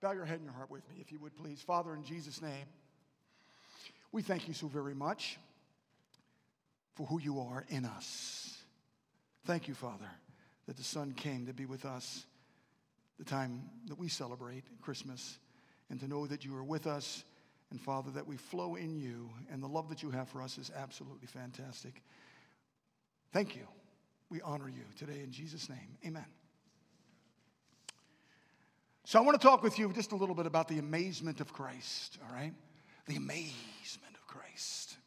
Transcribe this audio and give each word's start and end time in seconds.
Bow 0.00 0.12
your 0.12 0.24
head 0.24 0.36
and 0.36 0.44
your 0.44 0.54
heart 0.54 0.70
with 0.70 0.88
me, 0.88 0.96
if 1.00 1.10
you 1.10 1.18
would 1.18 1.36
please. 1.36 1.60
Father, 1.60 1.94
in 1.94 2.04
Jesus' 2.04 2.40
name, 2.40 2.66
we 4.12 4.22
thank 4.22 4.48
you 4.48 4.54
so 4.54 4.68
very 4.68 4.94
much 4.94 5.38
for 6.94 7.06
who 7.06 7.20
you 7.20 7.40
are 7.40 7.64
in 7.68 7.84
us. 7.84 8.56
Thank 9.44 9.68
you, 9.68 9.74
Father, 9.74 10.08
that 10.66 10.76
the 10.76 10.84
Son 10.84 11.12
came 11.12 11.46
to 11.46 11.52
be 11.52 11.66
with 11.66 11.84
us 11.84 12.24
the 13.18 13.24
time 13.24 13.62
that 13.88 13.98
we 13.98 14.08
celebrate 14.08 14.64
Christmas 14.80 15.38
and 15.90 15.98
to 16.00 16.08
know 16.08 16.26
that 16.26 16.44
you 16.44 16.54
are 16.56 16.64
with 16.64 16.86
us. 16.86 17.24
And 17.70 17.80
Father, 17.80 18.10
that 18.12 18.26
we 18.26 18.36
flow 18.36 18.76
in 18.76 18.96
you 18.96 19.28
and 19.52 19.62
the 19.62 19.66
love 19.66 19.90
that 19.90 20.02
you 20.02 20.10
have 20.10 20.28
for 20.28 20.40
us 20.40 20.56
is 20.56 20.70
absolutely 20.74 21.26
fantastic. 21.26 22.02
Thank 23.32 23.56
you. 23.56 23.66
We 24.30 24.40
honor 24.40 24.68
you 24.68 24.84
today 24.98 25.20
in 25.22 25.32
Jesus' 25.32 25.68
name. 25.68 25.98
Amen. 26.06 26.37
So 29.08 29.18
I 29.18 29.22
want 29.22 29.40
to 29.40 29.42
talk 29.46 29.62
with 29.62 29.78
you 29.78 29.90
just 29.94 30.12
a 30.12 30.16
little 30.16 30.34
bit 30.34 30.44
about 30.44 30.68
the 30.68 30.78
amazement 30.78 31.40
of 31.40 31.50
Christ, 31.50 32.18
all 32.28 32.36
right? 32.36 32.52
The 33.06 33.16
amazement 33.16 34.14
of 34.14 34.26
Christ. 34.26 34.98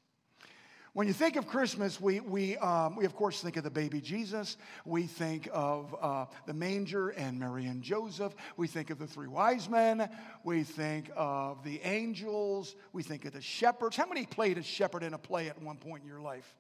When 0.94 1.06
you 1.06 1.14
think 1.14 1.36
of 1.36 1.46
Christmas, 1.46 2.02
we, 2.02 2.20
we, 2.20 2.58
um, 2.58 2.96
we 2.96 3.06
of 3.06 3.16
course 3.16 3.42
think 3.42 3.58
of 3.58 3.64
the 3.64 3.70
baby 3.70 4.02
Jesus. 4.02 4.58
We 4.86 5.04
think 5.04 5.48
of 5.54 5.96
uh, 6.02 6.26
the 6.48 6.54
manger 6.56 7.10
and 7.10 7.40
Mary 7.40 7.68
and 7.68 7.84
Joseph. 7.84 8.34
We 8.58 8.66
think 8.66 8.90
of 8.90 8.98
the 8.98 9.06
three 9.06 9.28
wise 9.28 9.70
men. 9.70 10.10
We 10.44 10.64
think 10.64 11.12
of 11.16 11.64
the 11.64 11.80
angels. 11.84 12.76
We 12.94 13.04
think 13.04 13.26
of 13.26 13.34
the 13.34 13.42
shepherds. 13.42 13.98
How 13.98 14.08
many 14.08 14.26
played 14.26 14.58
a 14.58 14.64
shepherd 14.64 15.04
in 15.04 15.14
a 15.14 15.20
play 15.20 15.48
at 15.48 15.62
one 15.62 15.78
point 15.78 16.02
in 16.02 16.10
your 16.10 16.22
life? 16.22 16.56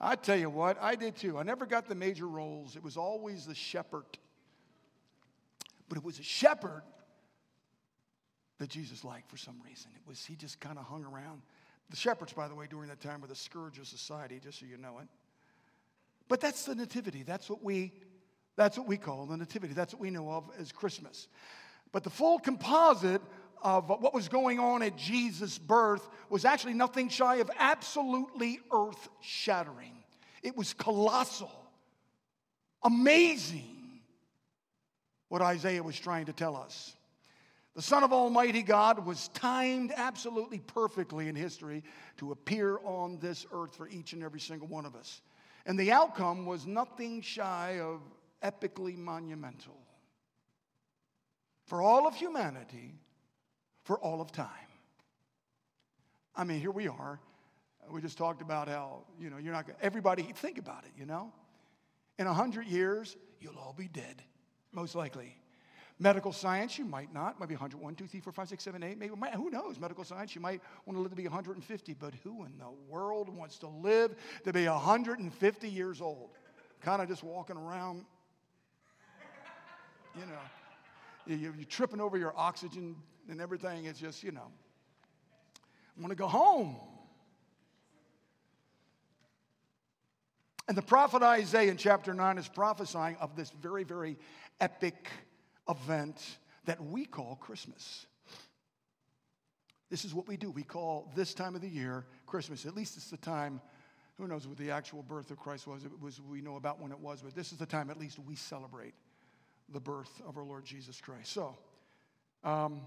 I 0.00 0.14
tell 0.14 0.36
you 0.36 0.50
what, 0.50 0.80
I 0.80 0.94
did 0.94 1.16
too. 1.16 1.36
I 1.36 1.42
never 1.42 1.66
got 1.66 1.88
the 1.88 1.96
major 1.96 2.28
roles, 2.28 2.76
it 2.76 2.84
was 2.84 2.96
always 2.96 3.44
the 3.44 3.56
shepherd. 3.56 4.04
But 5.90 5.98
it 5.98 6.04
was 6.04 6.20
a 6.20 6.22
shepherd 6.22 6.82
that 8.58 8.70
Jesus 8.70 9.04
liked 9.04 9.28
for 9.28 9.36
some 9.36 9.60
reason. 9.66 9.90
It 9.96 10.08
was 10.08 10.24
he 10.24 10.36
just 10.36 10.60
kind 10.60 10.78
of 10.78 10.84
hung 10.84 11.04
around. 11.04 11.42
The 11.90 11.96
shepherds, 11.96 12.32
by 12.32 12.46
the 12.46 12.54
way, 12.54 12.66
during 12.70 12.88
that 12.88 13.00
time 13.00 13.20
were 13.20 13.26
the 13.26 13.34
scourge 13.34 13.76
of 13.78 13.88
society, 13.88 14.38
just 14.40 14.60
so 14.60 14.66
you 14.66 14.78
know 14.78 15.00
it. 15.00 15.08
But 16.28 16.40
that's 16.40 16.64
the 16.64 16.76
nativity. 16.76 17.24
That's 17.24 17.50
what 17.50 17.64
we 17.64 17.92
that's 18.56 18.78
what 18.78 18.86
we 18.86 18.98
call 18.98 19.26
the 19.26 19.36
nativity. 19.36 19.74
That's 19.74 19.92
what 19.92 20.00
we 20.00 20.10
know 20.10 20.30
of 20.30 20.44
as 20.60 20.70
Christmas. 20.70 21.26
But 21.90 22.04
the 22.04 22.10
full 22.10 22.38
composite 22.38 23.22
of 23.60 23.88
what 23.88 24.14
was 24.14 24.28
going 24.28 24.60
on 24.60 24.82
at 24.82 24.96
Jesus' 24.96 25.58
birth 25.58 26.08
was 26.28 26.44
actually 26.44 26.74
nothing 26.74 27.08
shy 27.08 27.36
of 27.36 27.50
absolutely 27.58 28.60
earth 28.72 29.08
shattering. 29.20 30.04
It 30.42 30.56
was 30.56 30.72
colossal, 30.72 31.50
amazing 32.84 33.79
what 35.30 35.40
Isaiah 35.40 35.82
was 35.82 35.98
trying 35.98 36.26
to 36.26 36.32
tell 36.32 36.56
us. 36.56 36.94
The 37.76 37.82
Son 37.82 38.02
of 38.02 38.12
Almighty 38.12 38.62
God 38.62 39.06
was 39.06 39.28
timed 39.28 39.92
absolutely 39.96 40.58
perfectly 40.58 41.28
in 41.28 41.36
history 41.36 41.84
to 42.16 42.32
appear 42.32 42.78
on 42.84 43.16
this 43.20 43.46
earth 43.52 43.76
for 43.76 43.88
each 43.88 44.12
and 44.12 44.24
every 44.24 44.40
single 44.40 44.66
one 44.66 44.84
of 44.84 44.96
us. 44.96 45.22
And 45.66 45.78
the 45.78 45.92
outcome 45.92 46.46
was 46.46 46.66
nothing 46.66 47.22
shy 47.22 47.78
of 47.80 48.00
epically 48.42 48.98
monumental 48.98 49.78
for 51.66 51.80
all 51.80 52.08
of 52.08 52.16
humanity, 52.16 52.96
for 53.84 54.00
all 54.00 54.20
of 54.20 54.32
time. 54.32 54.48
I 56.34 56.42
mean, 56.42 56.58
here 56.58 56.72
we 56.72 56.88
are. 56.88 57.20
We 57.88 58.00
just 58.00 58.18
talked 58.18 58.42
about 58.42 58.66
how, 58.66 59.04
you 59.20 59.30
know, 59.30 59.36
you're 59.36 59.52
not, 59.52 59.66
everybody, 59.80 60.24
think 60.24 60.58
about 60.58 60.84
it, 60.84 60.90
you 60.98 61.06
know? 61.06 61.32
In 62.18 62.26
a 62.26 62.34
hundred 62.34 62.66
years, 62.66 63.16
you'll 63.40 63.58
all 63.58 63.74
be 63.78 63.86
dead 63.86 64.24
most 64.72 64.94
likely. 64.94 65.36
Medical 65.98 66.32
science, 66.32 66.78
you 66.78 66.86
might 66.86 67.12
not. 67.12 67.38
Might 67.38 67.50
be 67.50 67.54
101, 67.54 67.94
2, 67.94 68.06
3, 68.06 68.20
4, 68.20 68.32
5, 68.32 68.48
6, 68.48 68.64
7, 68.64 68.82
8. 68.82 68.98
Maybe, 68.98 69.14
who 69.34 69.50
knows? 69.50 69.78
Medical 69.78 70.02
science, 70.02 70.34
you 70.34 70.40
might 70.40 70.62
want 70.86 70.96
to 70.96 71.02
live 71.02 71.10
to 71.10 71.16
be 71.16 71.24
150. 71.24 71.94
But 71.94 72.14
who 72.24 72.44
in 72.44 72.56
the 72.58 72.70
world 72.88 73.28
wants 73.28 73.58
to 73.58 73.68
live 73.68 74.14
to 74.44 74.52
be 74.52 74.66
150 74.66 75.68
years 75.68 76.00
old? 76.00 76.30
Kind 76.80 77.02
of 77.02 77.08
just 77.08 77.22
walking 77.22 77.58
around, 77.58 78.06
you 80.14 80.24
know. 80.24 80.38
You're 81.26 81.52
tripping 81.68 82.00
over 82.00 82.16
your 82.16 82.32
oxygen 82.34 82.96
and 83.28 83.38
everything. 83.38 83.84
It's 83.84 84.00
just, 84.00 84.22
you 84.24 84.32
know, 84.32 84.50
I 85.96 86.00
want 86.00 86.10
to 86.10 86.16
go 86.16 86.26
home. 86.26 86.76
And 90.70 90.76
the 90.76 90.82
prophet 90.82 91.20
Isaiah 91.24 91.68
in 91.68 91.76
chapter 91.76 92.14
9 92.14 92.38
is 92.38 92.46
prophesying 92.46 93.16
of 93.16 93.34
this 93.34 93.50
very, 93.50 93.82
very 93.82 94.16
epic 94.60 95.08
event 95.68 96.24
that 96.64 96.80
we 96.80 97.06
call 97.06 97.34
Christmas. 97.34 98.06
This 99.90 100.04
is 100.04 100.14
what 100.14 100.28
we 100.28 100.36
do. 100.36 100.48
We 100.52 100.62
call 100.62 101.10
this 101.16 101.34
time 101.34 101.56
of 101.56 101.60
the 101.60 101.68
year 101.68 102.06
Christmas. 102.24 102.66
At 102.66 102.76
least 102.76 102.96
it's 102.96 103.10
the 103.10 103.16
time, 103.16 103.60
who 104.16 104.28
knows 104.28 104.46
what 104.46 104.58
the 104.58 104.70
actual 104.70 105.02
birth 105.02 105.32
of 105.32 105.40
Christ 105.40 105.66
was. 105.66 105.84
It 105.84 105.90
was 106.00 106.20
we 106.20 106.40
know 106.40 106.54
about 106.54 106.80
when 106.80 106.92
it 106.92 107.00
was, 107.00 107.20
but 107.20 107.34
this 107.34 107.50
is 107.50 107.58
the 107.58 107.66
time 107.66 107.90
at 107.90 107.98
least 107.98 108.20
we 108.20 108.36
celebrate 108.36 108.94
the 109.72 109.80
birth 109.80 110.22
of 110.24 110.36
our 110.36 110.44
Lord 110.44 110.64
Jesus 110.64 111.00
Christ. 111.00 111.32
So, 111.32 111.58
um, 112.44 112.82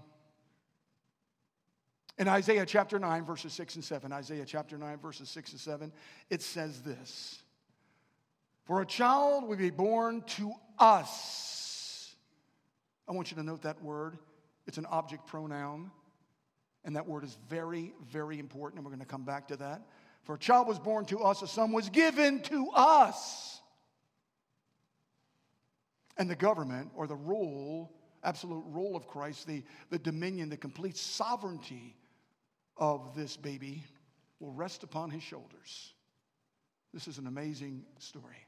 in 2.16 2.28
Isaiah 2.28 2.64
chapter 2.64 2.98
9, 2.98 3.26
verses 3.26 3.52
6 3.52 3.74
and 3.74 3.84
7, 3.84 4.10
Isaiah 4.10 4.46
chapter 4.46 4.78
9, 4.78 5.00
verses 5.00 5.28
6 5.28 5.52
and 5.52 5.60
7, 5.60 5.92
it 6.30 6.40
says 6.40 6.80
this 6.80 7.42
For 8.64 8.80
a 8.80 8.86
child 8.86 9.48
will 9.48 9.56
be 9.56 9.70
born 9.70 10.22
to 10.36 10.52
us 10.78 11.54
I 13.08 13.12
want 13.12 13.30
you 13.30 13.36
to 13.36 13.42
note 13.42 13.62
that 13.62 13.82
word. 13.82 14.18
It's 14.66 14.78
an 14.78 14.86
object 14.86 15.26
pronoun. 15.26 15.90
And 16.84 16.96
that 16.96 17.06
word 17.06 17.24
is 17.24 17.36
very, 17.48 17.94
very 18.10 18.38
important. 18.38 18.78
And 18.78 18.84
we're 18.84 18.90
going 18.90 19.00
to 19.00 19.06
come 19.06 19.24
back 19.24 19.48
to 19.48 19.56
that. 19.56 19.82
For 20.22 20.34
a 20.34 20.38
child 20.38 20.66
was 20.66 20.78
born 20.78 21.04
to 21.06 21.20
us, 21.20 21.42
a 21.42 21.46
son 21.46 21.72
was 21.72 21.90
given 21.90 22.40
to 22.42 22.70
us. 22.74 23.60
And 26.16 26.30
the 26.30 26.36
government 26.36 26.92
or 26.94 27.06
the 27.06 27.16
rule, 27.16 27.92
absolute 28.22 28.64
rule 28.68 28.96
of 28.96 29.06
Christ, 29.06 29.46
the, 29.46 29.62
the 29.90 29.98
dominion, 29.98 30.48
the 30.48 30.56
complete 30.56 30.96
sovereignty 30.96 31.96
of 32.76 33.14
this 33.14 33.36
baby 33.36 33.82
will 34.40 34.52
rest 34.52 34.82
upon 34.82 35.10
his 35.10 35.22
shoulders. 35.22 35.92
This 36.94 37.06
is 37.06 37.18
an 37.18 37.26
amazing 37.26 37.84
story. 37.98 38.43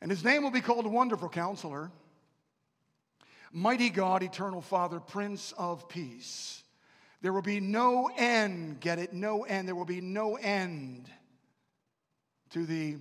And 0.00 0.10
his 0.10 0.24
name 0.24 0.42
will 0.42 0.50
be 0.50 0.60
called 0.60 0.86
Wonderful 0.86 1.28
Counselor 1.28 1.90
Mighty 3.50 3.88
God, 3.88 4.22
eternal 4.22 4.60
Father, 4.60 5.00
Prince 5.00 5.52
of 5.56 5.88
Peace. 5.88 6.62
There 7.22 7.32
will 7.32 7.42
be 7.42 7.60
no 7.60 8.10
end, 8.14 8.80
get 8.80 8.98
it? 8.98 9.12
No 9.14 9.44
end. 9.44 9.66
There 9.66 9.74
will 9.74 9.86
be 9.86 10.02
no 10.02 10.36
end 10.36 11.10
to 12.50 12.66
the 12.66 12.96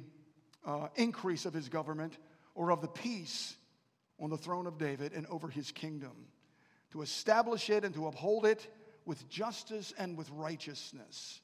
uh, 0.65 0.87
increase 0.95 1.45
of 1.45 1.53
his 1.53 1.67
government 1.69 2.17
or 2.55 2.71
of 2.71 2.81
the 2.81 2.87
peace 2.87 3.55
on 4.19 4.29
the 4.29 4.37
throne 4.37 4.67
of 4.67 4.77
David 4.77 5.13
and 5.13 5.27
over 5.27 5.49
his 5.49 5.71
kingdom, 5.71 6.27
to 6.91 7.01
establish 7.01 7.69
it 7.69 7.83
and 7.83 7.93
to 7.93 8.07
uphold 8.07 8.45
it 8.45 8.67
with 9.05 9.29
justice 9.29 9.93
and 9.97 10.17
with 10.17 10.29
righteousness 10.31 11.41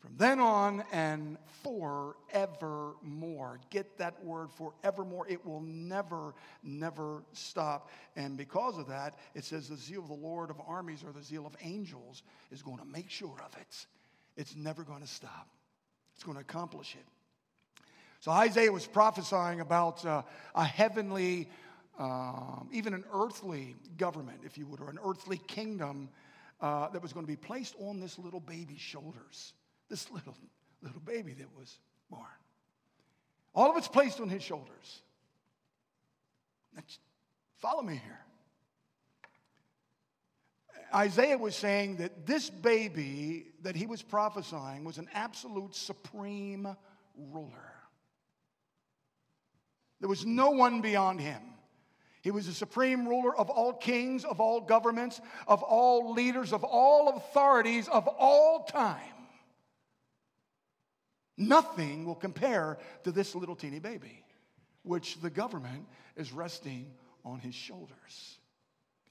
from 0.00 0.14
then 0.16 0.38
on 0.38 0.84
and 0.92 1.36
forevermore. 1.64 3.58
Get 3.70 3.98
that 3.98 4.24
word 4.24 4.50
forevermore. 4.52 5.26
It 5.28 5.44
will 5.44 5.60
never, 5.60 6.34
never 6.62 7.24
stop. 7.32 7.90
And 8.14 8.36
because 8.36 8.78
of 8.78 8.86
that, 8.88 9.18
it 9.34 9.44
says 9.44 9.68
the 9.68 9.76
zeal 9.76 10.02
of 10.02 10.08
the 10.08 10.14
Lord 10.14 10.50
of 10.50 10.60
armies 10.66 11.02
or 11.04 11.12
the 11.12 11.22
zeal 11.22 11.46
of 11.46 11.56
angels 11.62 12.22
is 12.52 12.62
going 12.62 12.78
to 12.78 12.84
make 12.84 13.10
sure 13.10 13.34
of 13.44 13.56
it. 13.60 13.86
It's 14.36 14.54
never 14.54 14.84
going 14.84 15.00
to 15.00 15.08
stop, 15.08 15.48
it's 16.14 16.22
going 16.22 16.36
to 16.36 16.42
accomplish 16.42 16.94
it. 16.94 17.04
So 18.20 18.30
Isaiah 18.32 18.72
was 18.72 18.86
prophesying 18.86 19.60
about 19.60 20.04
uh, 20.04 20.22
a 20.54 20.64
heavenly, 20.64 21.48
um, 21.98 22.68
even 22.72 22.94
an 22.94 23.04
earthly 23.12 23.76
government, 23.96 24.40
if 24.44 24.58
you 24.58 24.66
would, 24.66 24.80
or 24.80 24.90
an 24.90 24.98
earthly 25.04 25.38
kingdom 25.46 26.08
uh, 26.60 26.88
that 26.90 27.00
was 27.02 27.12
going 27.12 27.24
to 27.24 27.30
be 27.30 27.36
placed 27.36 27.76
on 27.80 28.00
this 28.00 28.18
little 28.18 28.40
baby's 28.40 28.80
shoulders 28.80 29.54
this 29.88 30.10
little, 30.10 30.36
little 30.82 31.00
baby 31.00 31.32
that 31.34 31.56
was 31.56 31.78
born. 32.10 32.24
All 33.54 33.70
of 33.70 33.76
it's 33.76 33.88
placed 33.88 34.20
on 34.20 34.28
his 34.28 34.42
shoulders. 34.42 35.02
follow 37.56 37.82
me 37.82 38.00
here. 38.02 38.20
Isaiah 40.94 41.36
was 41.36 41.54
saying 41.54 41.96
that 41.96 42.26
this 42.26 42.48
baby 42.48 43.46
that 43.62 43.76
he 43.76 43.86
was 43.86 44.02
prophesying 44.02 44.84
was 44.84 44.98
an 44.98 45.08
absolute 45.12 45.74
supreme 45.74 46.68
ruler. 47.16 47.72
There 50.00 50.08
was 50.08 50.24
no 50.24 50.50
one 50.50 50.80
beyond 50.80 51.20
him. 51.20 51.42
He 52.22 52.30
was 52.30 52.46
the 52.46 52.52
supreme 52.52 53.06
ruler 53.06 53.36
of 53.36 53.50
all 53.50 53.72
kings, 53.72 54.24
of 54.24 54.40
all 54.40 54.60
governments, 54.60 55.20
of 55.46 55.62
all 55.62 56.12
leaders, 56.12 56.52
of 56.52 56.64
all 56.64 57.16
authorities 57.16 57.88
of 57.88 58.06
all 58.06 58.64
time. 58.64 59.17
Nothing 61.38 62.04
will 62.04 62.16
compare 62.16 62.76
to 63.04 63.12
this 63.12 63.34
little 63.34 63.56
teeny 63.56 63.78
baby, 63.78 64.22
which 64.82 65.20
the 65.22 65.30
government 65.30 65.86
is 66.16 66.32
resting 66.32 66.90
on 67.24 67.38
his 67.38 67.54
shoulders. 67.54 68.38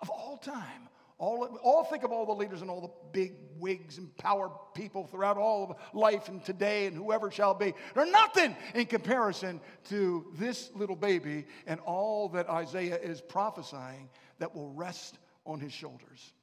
Of 0.01 0.11
all 0.11 0.37
time, 0.37 0.89
All, 1.19 1.57
all 1.63 1.83
think 1.83 2.03
of 2.03 2.11
all 2.11 2.27
the 2.27 2.35
leaders 2.35 2.61
and 2.61 2.69
all 2.69 2.81
the 2.81 2.93
big 3.11 3.33
wigs 3.57 3.97
and 3.97 4.15
power 4.17 4.51
people 4.75 5.07
throughout 5.07 5.35
all 5.37 5.63
of 5.63 5.77
life 5.93 6.29
and 6.29 6.45
today 6.45 6.85
and 6.85 6.95
whoever 6.95 7.31
shall 7.31 7.55
be. 7.55 7.73
They're 7.95 8.05
nothing 8.05 8.55
in 8.75 8.85
comparison 8.85 9.59
to 9.89 10.27
this 10.37 10.69
little 10.75 10.95
baby 10.95 11.45
and 11.65 11.79
all 11.79 12.29
that 12.29 12.47
Isaiah 12.49 12.99
is 12.99 13.19
prophesying 13.19 14.09
that 14.37 14.53
will 14.53 14.69
rest 14.73 15.17
on 15.43 15.59
his 15.59 15.73
shoulders. 15.73 16.33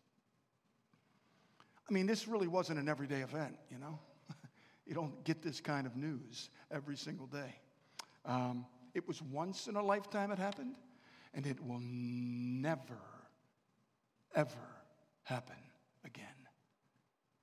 I 1.88 1.92
mean, 1.92 2.06
this 2.06 2.26
really 2.26 2.48
wasn't 2.48 2.80
an 2.80 2.88
everyday 2.88 3.20
event, 3.20 3.56
you 3.70 3.78
know? 3.78 4.00
You 4.86 4.94
don't 4.94 5.24
get 5.24 5.42
this 5.42 5.60
kind 5.60 5.86
of 5.86 5.96
news 5.96 6.50
every 6.70 6.96
single 6.96 7.26
day. 7.26 7.54
Um, 8.24 8.66
it 8.94 9.06
was 9.08 9.20
once 9.22 9.66
in 9.66 9.76
a 9.76 9.82
lifetime 9.82 10.30
it 10.30 10.38
happened, 10.38 10.76
and 11.34 11.46
it 11.46 11.64
will 11.64 11.80
never, 11.80 13.00
ever 14.34 14.52
happen 15.22 15.56
again. 16.04 16.24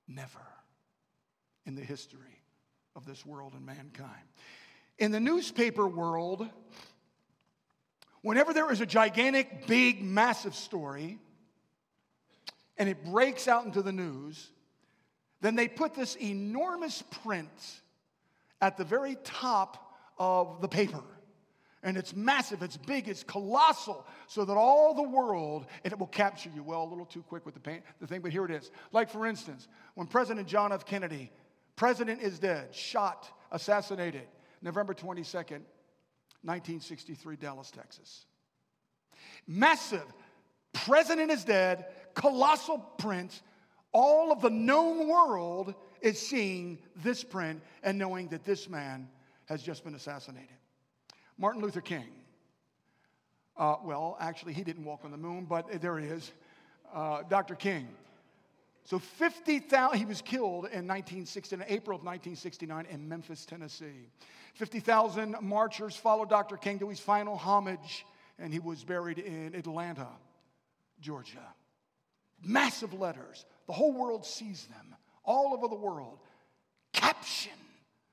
Never 0.08 0.40
in 1.66 1.74
the 1.74 1.82
history 1.82 2.42
of 2.96 3.06
this 3.06 3.24
world 3.24 3.54
and 3.54 3.64
mankind. 3.64 4.24
In 4.98 5.10
the 5.10 5.20
newspaper 5.20 5.86
world, 5.86 6.48
whenever 8.22 8.52
there 8.52 8.70
is 8.70 8.80
a 8.80 8.86
gigantic, 8.86 9.66
big, 9.66 10.02
massive 10.02 10.54
story, 10.54 11.18
and 12.78 12.88
it 12.88 13.04
breaks 13.04 13.48
out 13.48 13.64
into 13.64 13.82
the 13.82 13.92
news, 13.92 14.50
then 15.42 15.56
they 15.56 15.68
put 15.68 15.94
this 15.94 16.16
enormous 16.16 17.02
print 17.22 17.50
at 18.62 18.78
the 18.78 18.84
very 18.84 19.16
top 19.24 19.92
of 20.18 20.62
the 20.62 20.68
paper. 20.68 21.02
And 21.82 21.96
it's 21.96 22.14
massive, 22.14 22.62
it's 22.62 22.76
big, 22.76 23.08
it's 23.08 23.24
colossal, 23.24 24.06
so 24.28 24.44
that 24.44 24.54
all 24.54 24.94
the 24.94 25.02
world, 25.02 25.66
and 25.82 25.92
it 25.92 25.98
will 25.98 26.06
capture 26.06 26.48
you. 26.54 26.62
Well, 26.62 26.84
a 26.84 26.88
little 26.88 27.04
too 27.04 27.24
quick 27.28 27.44
with 27.44 27.54
the, 27.54 27.60
paint, 27.60 27.82
the 28.00 28.06
thing, 28.06 28.20
but 28.20 28.30
here 28.30 28.44
it 28.44 28.52
is. 28.52 28.70
Like, 28.92 29.10
for 29.10 29.26
instance, 29.26 29.66
when 29.94 30.06
President 30.06 30.46
John 30.46 30.72
F. 30.72 30.86
Kennedy, 30.86 31.32
president 31.74 32.22
is 32.22 32.38
dead, 32.38 32.72
shot, 32.72 33.28
assassinated, 33.50 34.28
November 34.62 34.94
22nd, 34.94 35.62
1963, 36.44 37.34
Dallas, 37.34 37.72
Texas. 37.72 38.26
Massive, 39.48 40.04
president 40.72 41.32
is 41.32 41.44
dead, 41.44 41.86
colossal 42.14 42.78
print. 42.78 43.42
All 43.92 44.32
of 44.32 44.40
the 44.40 44.50
known 44.50 45.08
world 45.08 45.74
is 46.00 46.18
seeing 46.18 46.78
this 46.96 47.22
print 47.22 47.62
and 47.82 47.98
knowing 47.98 48.28
that 48.28 48.44
this 48.44 48.68
man 48.68 49.08
has 49.46 49.62
just 49.62 49.84
been 49.84 49.94
assassinated. 49.94 50.48
Martin 51.38 51.60
Luther 51.60 51.80
King. 51.80 52.08
Uh, 53.56 53.76
well, 53.84 54.16
actually, 54.18 54.54
he 54.54 54.64
didn't 54.64 54.84
walk 54.84 55.04
on 55.04 55.10
the 55.10 55.16
moon, 55.16 55.44
but 55.44 55.80
there 55.80 55.98
he 55.98 56.06
is. 56.06 56.32
Uh, 56.92 57.22
Dr. 57.28 57.54
King. 57.54 57.88
So 58.84 58.98
50,000, 58.98 59.98
he 59.98 60.04
was 60.04 60.22
killed 60.22 60.64
in 60.64 60.88
1969, 60.88 61.66
April 61.68 61.96
of 61.96 62.04
1969 62.04 62.86
in 62.86 63.08
Memphis, 63.08 63.46
Tennessee. 63.46 64.08
50,000 64.54 65.36
marchers 65.40 65.94
followed 65.94 66.28
Dr. 66.28 66.56
King 66.56 66.78
to 66.80 66.88
his 66.88 66.98
final 66.98 67.36
homage, 67.36 68.04
and 68.38 68.52
he 68.52 68.58
was 68.58 68.82
buried 68.82 69.18
in 69.18 69.54
Atlanta, 69.54 70.08
Georgia. 71.00 71.54
Massive 72.44 72.92
letters. 72.94 73.44
The 73.66 73.72
whole 73.72 73.92
world 73.92 74.26
sees 74.26 74.66
them, 74.66 74.94
all 75.24 75.54
over 75.54 75.68
the 75.68 75.74
world. 75.74 76.18
Caption 76.92 77.52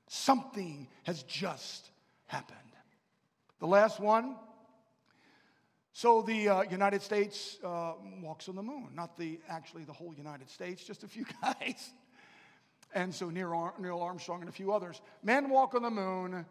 something 0.08 0.88
has 1.04 1.22
just 1.24 1.90
happened. 2.26 2.58
The 3.60 3.66
last 3.66 4.00
one. 4.00 4.36
So 5.92 6.22
the 6.22 6.48
uh, 6.48 6.62
United 6.62 7.02
States 7.02 7.58
uh, 7.62 7.92
walks 8.22 8.48
on 8.48 8.56
the 8.56 8.62
moon, 8.62 8.88
not 8.94 9.18
the 9.18 9.38
actually 9.48 9.84
the 9.84 9.92
whole 9.92 10.14
United 10.14 10.48
States, 10.48 10.82
just 10.82 11.04
a 11.04 11.08
few 11.08 11.26
guys. 11.42 11.92
And 12.94 13.14
so 13.14 13.28
Neil, 13.28 13.72
Neil 13.78 14.00
Armstrong 14.00 14.40
and 14.40 14.48
a 14.48 14.52
few 14.52 14.72
others. 14.72 15.00
Men 15.22 15.50
walk 15.50 15.74
on 15.74 15.82
the 15.82 15.90
moon, 15.90 16.46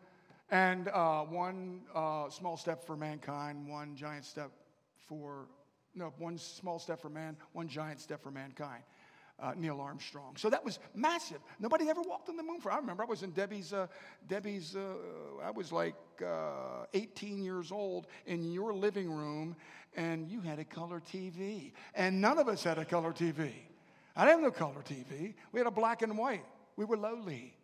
and 0.52 0.88
uh, 0.90 1.24
one 1.24 1.82
uh, 1.96 2.30
small 2.30 2.58
step 2.58 2.86
for 2.86 2.96
mankind, 2.96 3.68
one 3.68 3.96
giant 3.96 4.26
step 4.26 4.52
for 5.08 5.48
no, 6.00 6.14
one 6.18 6.38
small 6.38 6.80
step 6.80 7.02
for 7.02 7.10
man, 7.10 7.38
one 7.54 7.68
giant 7.68 8.00
step 8.00 8.24
for 8.24 8.32
mankind 8.32 8.84
uh, 9.42 9.54
Neil 9.56 9.80
Armstrong. 9.80 10.36
So 10.38 10.50
that 10.50 10.64
was 10.64 10.80
massive. 10.94 11.40
Nobody 11.60 11.90
ever 11.90 12.02
walked 12.02 12.30
on 12.30 12.38
the 12.38 12.44
moon 12.44 12.60
for. 12.60 12.72
I 12.72 12.78
remember 12.78 13.04
I 13.04 13.06
was 13.06 13.24
in 13.24 13.32
Debbie's. 13.32 13.74
Uh, 13.74 13.88
Debbie's. 14.28 14.76
Uh, 14.76 14.96
I 15.44 15.52
was 15.52 15.72
like 15.72 15.96
uh, 16.26 16.86
18 16.94 17.44
years 17.44 17.72
old 17.72 18.08
in 18.26 18.52
your 18.52 18.74
living 18.74 19.12
room, 19.12 19.56
and 19.96 20.28
you 20.28 20.42
had 20.42 20.60
a 20.60 20.66
color 20.66 21.02
TV, 21.02 21.72
and 21.96 22.20
none 22.22 22.38
of 22.38 22.48
us 22.48 22.64
had 22.64 22.78
a 22.78 22.86
color 22.86 23.12
TV. 23.12 23.52
I 24.16 24.26
didn't 24.26 24.44
have 24.44 24.52
no 24.52 24.52
color 24.52 24.84
TV. 24.88 25.34
We 25.52 25.60
had 25.60 25.68
a 25.68 25.72
black 25.72 26.02
and 26.02 26.18
white. 26.18 26.46
We 26.76 26.86
were 26.86 26.98
lowly, 26.98 27.56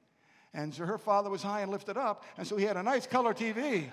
and 0.54 0.74
so 0.74 0.86
her 0.86 0.98
father 0.98 1.30
was 1.30 1.44
high 1.44 1.62
and 1.62 1.72
lifted 1.72 1.98
up, 1.98 2.24
and 2.38 2.48
so 2.48 2.58
he 2.58 2.66
had 2.66 2.78
a 2.78 2.84
nice 2.84 3.08
color 3.08 3.34
TV. 3.34 3.90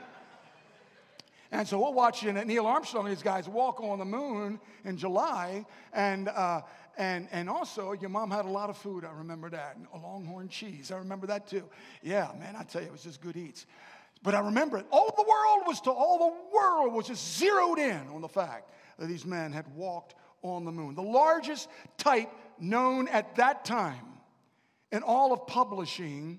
And 1.52 1.68
so 1.68 1.78
we're 1.78 1.90
watching 1.90 2.34
Neil 2.34 2.66
Armstrong 2.66 3.04
and 3.06 3.14
these 3.14 3.22
guys 3.22 3.46
walk 3.46 3.82
on 3.82 3.98
the 3.98 4.06
moon 4.06 4.58
in 4.86 4.96
July. 4.96 5.66
And, 5.92 6.28
uh, 6.28 6.62
and, 6.96 7.28
and 7.30 7.50
also, 7.50 7.92
your 7.92 8.08
mom 8.08 8.30
had 8.30 8.46
a 8.46 8.48
lot 8.48 8.70
of 8.70 8.78
food. 8.78 9.04
I 9.04 9.12
remember 9.12 9.50
that. 9.50 9.76
And 9.76 9.86
a 9.92 9.98
longhorn 9.98 10.48
cheese. 10.48 10.90
I 10.90 10.96
remember 10.96 11.26
that 11.26 11.46
too. 11.46 11.68
Yeah, 12.02 12.30
man, 12.40 12.56
I 12.56 12.62
tell 12.62 12.80
you, 12.80 12.88
it 12.88 12.92
was 12.92 13.02
just 13.02 13.20
good 13.20 13.36
eats. 13.36 13.66
But 14.22 14.34
I 14.34 14.40
remember 14.40 14.78
it. 14.78 14.86
All 14.90 15.12
the 15.14 15.24
world 15.28 15.66
was 15.66 15.82
to, 15.82 15.90
all 15.90 16.18
the 16.18 16.56
world 16.56 16.94
was 16.94 17.08
just 17.08 17.38
zeroed 17.38 17.78
in 17.78 18.08
on 18.08 18.22
the 18.22 18.28
fact 18.28 18.70
that 18.98 19.08
these 19.08 19.26
men 19.26 19.52
had 19.52 19.66
walked 19.74 20.14
on 20.40 20.64
the 20.64 20.72
moon. 20.72 20.94
The 20.94 21.02
largest 21.02 21.68
type 21.98 22.30
known 22.58 23.08
at 23.08 23.36
that 23.36 23.66
time 23.66 24.06
in 24.90 25.02
all 25.02 25.34
of 25.34 25.46
publishing 25.46 26.38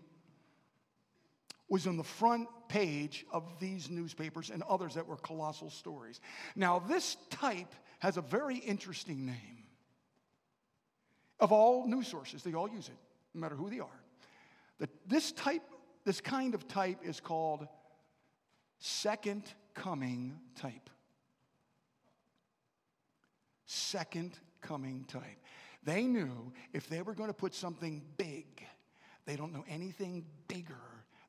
was 1.69 1.86
on 1.86 1.98
the 1.98 2.04
front 2.04 2.48
page 2.74 3.24
of 3.31 3.44
these 3.60 3.88
newspapers 3.92 4.50
and 4.50 4.64
others 4.64 4.96
that 4.96 5.06
were 5.06 5.18
colossal 5.18 5.70
stories. 5.70 6.20
Now, 6.56 6.80
this 6.80 7.18
type 7.30 7.72
has 8.00 8.18
a 8.18 8.22
very 8.22 8.58
interesting 8.58 9.28
name. 9.28 9.68
Of 11.40 11.52
all 11.52 11.88
news 11.88 12.08
sources, 12.08 12.42
they 12.42 12.54
all 12.56 12.68
use 12.68 12.88
it, 12.88 12.98
no 13.36 13.42
matter 13.42 13.54
who 13.54 13.70
they 13.70 13.80
are. 13.80 14.02
The, 14.80 14.90
this 15.06 15.31
type, 15.34 15.62
this 16.04 16.20
kind 16.20 16.56
of 16.56 16.68
type 16.68 16.98
is 17.04 17.20
called 17.20 17.68
second 18.80 19.44
coming 19.75 20.40
type. 20.56 20.90
Second 23.68 24.31
coming 24.62 25.06
type. 25.08 25.22
They 25.84 26.03
knew 26.03 26.51
if 26.74 26.89
they 26.89 27.03
were 27.03 27.13
going 27.13 27.30
to 27.30 27.36
put 27.36 27.53
something 27.53 28.01
big, 28.18 28.48
they 29.27 29.36
don't 29.36 29.53
know 29.53 29.65
anything 29.70 30.25
bigger 30.48 30.74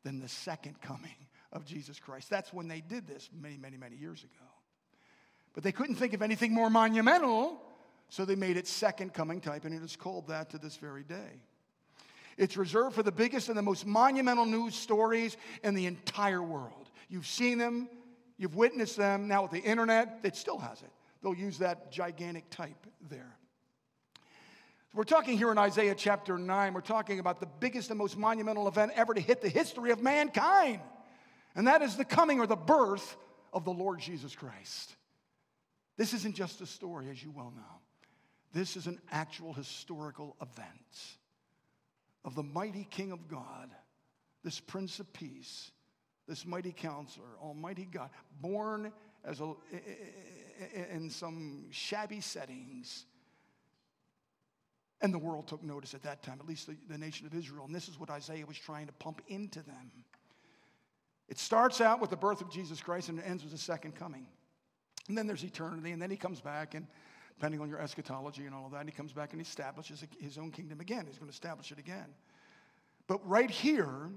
than 0.05 0.21
the 0.21 0.29
second 0.29 0.81
coming 0.81 1.24
of 1.55 1.65
Jesus 1.65 1.99
Christ. 1.99 2.29
That's 2.29 2.53
when 2.53 2.69
they 2.69 2.81
did 2.81 3.07
this 3.07 3.31
many, 3.33 3.57
many, 3.57 3.77
many 3.77 3.97
years 3.97 4.23
ago. 4.23 4.45
But 5.55 5.63
they 5.63 5.73
couldn't 5.73 5.95
think 5.95 6.13
of 6.13 6.21
anything 6.21 6.53
more 6.53 6.69
monumental, 6.69 7.63
so 8.09 8.25
they 8.25 8.35
made 8.35 8.57
it 8.57 8.67
second 8.67 9.15
coming 9.15 9.41
type, 9.41 9.65
and 9.65 9.75
it 9.75 9.83
is 9.83 9.97
called 9.97 10.29
that 10.29 10.51
to 10.51 10.59
this 10.59 10.77
very 10.77 11.05
day. 11.05 11.41
It's 12.37 12.57
reserved 12.57 12.97
for 12.97 13.05
the 13.05 13.13
biggest 13.13 13.49
and 13.49 13.57
the 13.57 13.63
most 13.63 13.87
monumental 13.87 14.45
news 14.45 14.75
stories 14.75 15.37
in 15.63 15.75
the 15.75 15.87
entire 15.87 16.43
world. 16.43 16.91
You've 17.09 17.29
seen 17.29 17.59
them, 17.59 17.89
you've 18.37 18.57
witnessed 18.57 18.97
them. 18.97 19.29
Now 19.29 19.43
with 19.43 19.53
the 19.53 19.61
internet, 19.61 20.19
it 20.25 20.35
still 20.35 20.59
has 20.59 20.83
it. 20.83 20.91
They'll 21.23 21.35
use 21.35 21.59
that 21.59 21.93
gigantic 21.93 22.51
type 22.51 22.87
there. 23.09 23.37
We're 24.93 25.05
talking 25.05 25.37
here 25.37 25.51
in 25.51 25.59
Isaiah 25.59 25.95
chapter 25.95 26.39
9, 26.39 26.73
we're 26.73 26.81
talking 26.81 27.19
about 27.19 27.41
the 27.41 27.49
biggest 27.59 27.91
and 27.91 27.99
most 27.99 28.17
monumental 28.17 28.69
event 28.69 28.93
ever 28.95 29.15
to 29.15 29.21
hit 29.21 29.41
the 29.41 29.49
history 29.49 29.91
of 29.91 30.01
mankind. 30.01 30.81
And 31.55 31.67
that 31.67 31.83
is 31.83 31.97
the 31.97 32.05
coming 32.05 32.41
or 32.41 32.47
the 32.47 32.57
birth 32.57 33.17
of 33.53 33.65
the 33.65 33.73
Lord 33.73 34.01
Jesus 34.01 34.35
Christ. 34.35 34.95
This 35.97 36.13
isn't 36.13 36.35
just 36.35 36.61
a 36.61 36.67
story, 36.67 37.09
as 37.11 37.23
you 37.23 37.31
well 37.31 37.53
know. 37.55 37.81
This 38.53 38.77
is 38.77 38.87
an 38.87 39.01
actual 39.11 39.53
historical 39.53 40.37
event 40.41 41.17
of 42.25 42.35
the 42.35 42.43
mighty 42.43 42.87
King 42.91 43.13
of 43.13 43.29
God, 43.29 43.71
this 44.43 44.61
Prince 44.61 44.99
of 44.99 45.13
Peace, 45.13 45.71
this 46.27 46.47
mighty 46.47 46.73
counselor, 46.73 47.27
Almighty 47.41 47.87
God, 47.91 48.11
born 48.41 48.93
as 49.25 49.41
a, 49.41 49.55
in 50.91 51.11
some 51.11 51.67
shabby 51.71 52.21
settings 52.21 53.07
and 55.05 55.13
the 55.13 55.19
world 55.19 55.47
took 55.47 55.63
notice 55.63 55.93
at 55.93 56.03
that 56.05 56.23
time, 56.23 56.39
at 56.41 56.49
least 56.49 56.67
the, 56.67 56.77
the 56.89 56.97
nation 56.97 57.27
of 57.27 57.35
Israel. 57.35 57.67
And 57.67 57.75
this 57.75 57.89
is 57.89 58.01
what 58.01 58.09
Isaiah 58.09 58.47
was 58.47 58.57
trying 58.57 58.87
to 58.87 58.93
pump 58.95 59.21
into 59.29 59.61
them. 59.61 59.91
It 61.29 61.39
starts 61.39 61.81
out 61.81 62.01
with 62.01 62.11
the 62.11 62.17
birth 62.17 62.41
of 62.41 62.51
Jesus 62.51 62.81
Christ 62.81 63.09
and 63.09 63.19
it 63.19 63.25
ends 63.27 63.43
with 63.43 63.53
the 63.53 63.59
second 63.59 63.95
coming. 63.95 64.27
And 65.09 65.17
then 65.19 65.27
there's 65.27 65.45
eternity, 65.45 65.91
and 65.91 66.01
then 66.01 66.11
he 66.11 66.17
comes 66.17 66.41
back, 66.41 66.75
and 66.75 66.87
depending 67.37 67.61
on 67.61 67.69
your 67.69 67.79
eschatology 67.79 68.47
and 68.47 68.55
all 68.55 68.65
of 68.67 68.73
that, 68.73 68.87
he 68.87 68.93
comes 68.93 69.13
back 69.13 69.33
and 69.33 69.41
he 69.41 69.47
establishes 69.47 70.03
his 70.19 70.39
own 70.39 70.51
kingdom 70.51 70.81
again. 70.81 71.05
He's 71.07 71.19
going 71.19 71.29
to 71.31 71.35
establish 71.35 71.73
it 71.73 71.79
again. 71.79 72.07
But 73.07 73.27
right 73.29 73.51
here, 73.51 74.09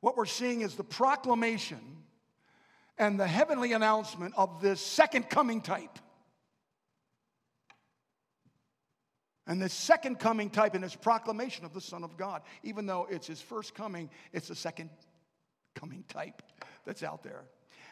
what 0.00 0.16
we're 0.16 0.26
seeing 0.26 0.60
is 0.60 0.74
the 0.74 0.84
proclamation 0.84 1.80
and 2.98 3.18
the 3.18 3.26
heavenly 3.26 3.72
announcement 3.72 4.34
of 4.36 4.60
this 4.60 4.80
second 4.80 5.30
coming 5.30 5.62
type. 5.62 5.98
And 9.46 9.60
the 9.60 9.68
second 9.68 10.18
coming 10.18 10.50
type 10.50 10.74
in 10.74 10.82
his 10.82 10.94
proclamation 10.94 11.64
of 11.64 11.74
the 11.74 11.80
Son 11.80 12.04
of 12.04 12.16
God, 12.16 12.42
even 12.62 12.86
though 12.86 13.06
it's 13.10 13.26
his 13.26 13.40
first 13.40 13.74
coming, 13.74 14.10
it's 14.32 14.48
the 14.48 14.54
second 14.54 14.90
coming 15.74 16.04
type 16.08 16.42
that's 16.84 17.02
out 17.02 17.22
there. 17.22 17.44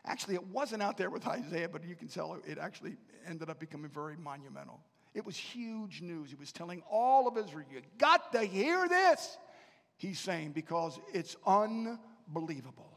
Actually, 0.04 0.34
it 0.34 0.46
wasn't 0.48 0.82
out 0.82 0.96
there 0.96 1.10
with 1.10 1.26
Isaiah, 1.26 1.68
but 1.68 1.84
you 1.84 1.94
can 1.94 2.08
tell 2.08 2.40
it 2.46 2.58
actually 2.58 2.96
ended 3.26 3.48
up 3.48 3.60
becoming 3.60 3.90
very 3.90 4.16
monumental. 4.16 4.80
It 5.14 5.24
was 5.24 5.36
huge 5.36 6.00
news. 6.00 6.30
He 6.30 6.36
was 6.36 6.52
telling 6.52 6.82
all 6.90 7.28
of 7.28 7.36
Israel, 7.36 7.66
You 7.70 7.82
got 7.98 8.32
to 8.32 8.40
hear 8.40 8.88
this. 8.88 9.36
He's 9.96 10.18
saying, 10.18 10.52
because 10.52 10.98
it's 11.12 11.36
unbelievable. 11.46 12.90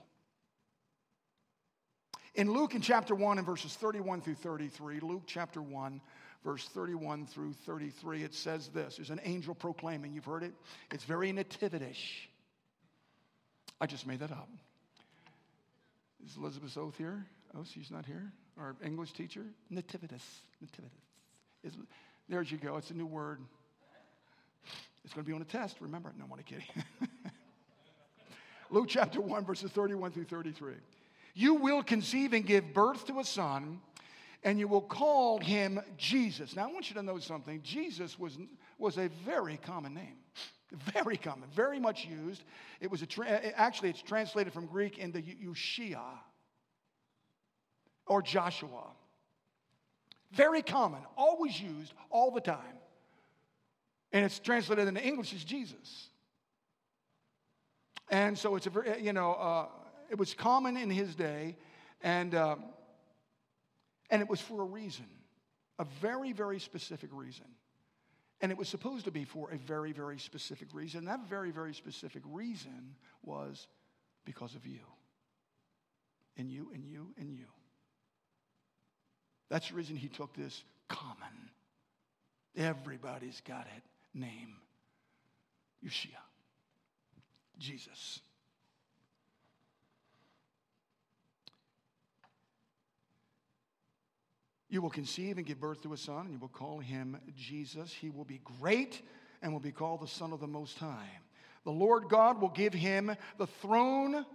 In 2.34 2.52
Luke 2.52 2.74
in 2.74 2.82
chapter 2.82 3.16
1 3.16 3.38
and 3.38 3.46
verses 3.46 3.76
31 3.76 4.22
through 4.22 4.36
33, 4.36 5.00
Luke 5.02 5.24
chapter 5.26 5.62
1, 5.62 6.02
verse 6.44 6.68
31 6.68 7.26
through 7.26 7.54
33, 7.54 8.24
it 8.24 8.34
says 8.34 8.70
this. 8.70 8.96
There's 8.98 9.10
an 9.10 9.22
angel 9.24 9.56
proclaiming. 9.56 10.14
You've 10.14 10.26
heard 10.26 10.44
it? 10.44 10.54
It's 10.92 11.04
very 11.04 11.32
nativitish. 11.32 12.28
I 13.80 13.86
just 13.86 14.08
made 14.08 14.20
that 14.20 14.32
up. 14.32 14.50
Is 16.26 16.38
Elizabeth 16.38 16.76
Oath 16.78 16.98
here? 16.98 17.26
Oh, 17.56 17.64
she's 17.64 17.92
not 17.92 18.06
here? 18.06 18.32
Our 18.58 18.76
English 18.84 19.14
teacher? 19.14 19.46
Nativitas. 19.72 20.24
Nativitas. 20.64 20.92
Is, 21.64 21.74
there 22.28 22.42
you 22.42 22.58
go. 22.58 22.78
It's 22.78 22.90
a 22.90 22.94
new 22.94 23.06
word. 23.06 23.40
It's 25.04 25.14
going 25.14 25.24
to 25.24 25.30
be 25.30 25.36
on 25.36 25.42
a 25.42 25.46
test. 25.46 25.78
Remember? 25.82 26.12
No, 26.18 26.26
I'm 26.26 26.32
only 26.32 26.44
kidding. 26.44 26.66
Luke 28.72 28.88
chapter 28.90 29.22
1, 29.22 29.46
verses 29.46 29.72
31 29.72 30.12
through 30.12 30.26
33. 30.26 30.74
You 31.36 31.56
will 31.56 31.84
conceive 31.84 32.34
and 32.34 32.46
give 32.46 32.74
birth 32.74 33.06
to 33.08 33.20
a 33.20 33.24
son, 33.24 33.80
and 34.44 34.58
you 34.58 34.68
will 34.68 34.82
call 34.82 35.38
him 35.38 35.80
Jesus. 35.98 36.56
Now, 36.56 36.68
I 36.70 36.74
want 36.74 36.90
you 36.90 36.96
to 36.96 37.04
know 37.04 37.20
something. 37.20 37.62
Jesus 37.62 38.18
was, 38.18 38.38
was 38.80 38.98
a 38.98 39.10
very 39.26 39.58
common 39.58 39.94
name. 39.94 40.18
Very 40.94 41.18
common, 41.18 41.50
very 41.54 41.80
much 41.80 42.06
used. 42.06 42.44
It 42.82 42.92
was 42.92 43.02
a 43.02 43.06
tra- 43.06 43.28
actually 43.56 43.90
it's 43.90 44.02
translated 44.02 44.52
from 44.52 44.66
Greek 44.66 44.98
into 44.98 45.22
Yeshua 45.22 46.20
or 48.08 48.22
Joshua. 48.22 48.88
Very 50.32 50.62
common, 50.62 51.02
always 51.18 51.60
used 51.60 51.94
all 52.10 52.32
the 52.32 52.42
time. 52.42 52.78
And 54.12 54.26
it's 54.26 54.40
translated 54.40 54.88
into 54.88 55.02
English 55.02 55.34
as 55.34 55.44
Jesus. 55.44 56.10
And 58.10 58.38
so 58.38 58.56
it's 58.56 58.68
a 58.68 58.70
very, 58.70 59.02
you 59.02 59.14
know, 59.14 59.34
uh, 59.34 59.66
it 60.10 60.18
was 60.18 60.34
common 60.34 60.78
in 60.78 60.90
his 60.90 61.16
day, 61.16 61.58
and, 62.02 62.36
uh, 62.36 62.56
and 64.10 64.22
it 64.22 64.30
was 64.30 64.40
for 64.40 64.62
a 64.62 64.66
reason, 64.66 65.08
a 65.80 65.86
very, 66.02 66.32
very 66.32 66.60
specific 66.60 67.10
reason. 67.12 67.46
And 68.42 68.52
it 68.52 68.58
was 68.58 68.68
supposed 68.68 69.06
to 69.06 69.12
be 69.12 69.24
for 69.24 69.50
a 69.52 69.58
very, 69.58 69.92
very 69.92 70.20
specific 70.20 70.68
reason. 70.74 71.06
That 71.06 71.22
very, 71.30 71.52
very 71.52 71.74
specific 71.74 72.22
reason 72.26 72.96
was 73.24 73.68
because 74.26 74.56
of 74.56 74.66
you. 74.66 74.80
And 76.38 76.52
you, 76.52 76.70
and 76.74 76.86
you, 76.86 77.14
and 77.18 77.32
you. 77.32 77.46
That's 79.50 79.70
the 79.70 79.76
reason 79.76 79.96
he 79.96 80.10
took 80.10 80.36
this 80.36 80.64
common, 80.90 81.50
everybody's 82.56 83.42
got 83.42 83.68
it 83.76 83.84
name 84.14 84.56
Yeshua, 85.86 86.10
Jesus. 87.58 88.20
You 94.76 94.82
will 94.82 94.90
conceive 94.90 95.38
and 95.38 95.46
give 95.46 95.62
birth 95.62 95.84
to 95.84 95.94
a 95.94 95.98
son, 95.98 96.26
and 96.26 96.34
you 96.34 96.38
will 96.38 96.50
call 96.50 96.80
him 96.80 97.18
Jesus. 97.34 97.94
He 97.94 98.10
will 98.10 98.26
be 98.26 98.42
great 98.60 99.02
and 99.42 99.54
will 99.54 99.62
be 99.62 99.72
called 99.72 100.02
the 100.02 100.08
Son 100.08 100.34
of 100.34 100.42
the 100.42 100.48
Most 100.48 100.78
High. 100.78 101.08
The 101.64 101.72
Lord 101.72 102.10
God 102.10 102.42
will 102.42 102.50
give 102.50 102.74
him 102.74 103.16
the 103.38 103.48
throne 103.48 104.26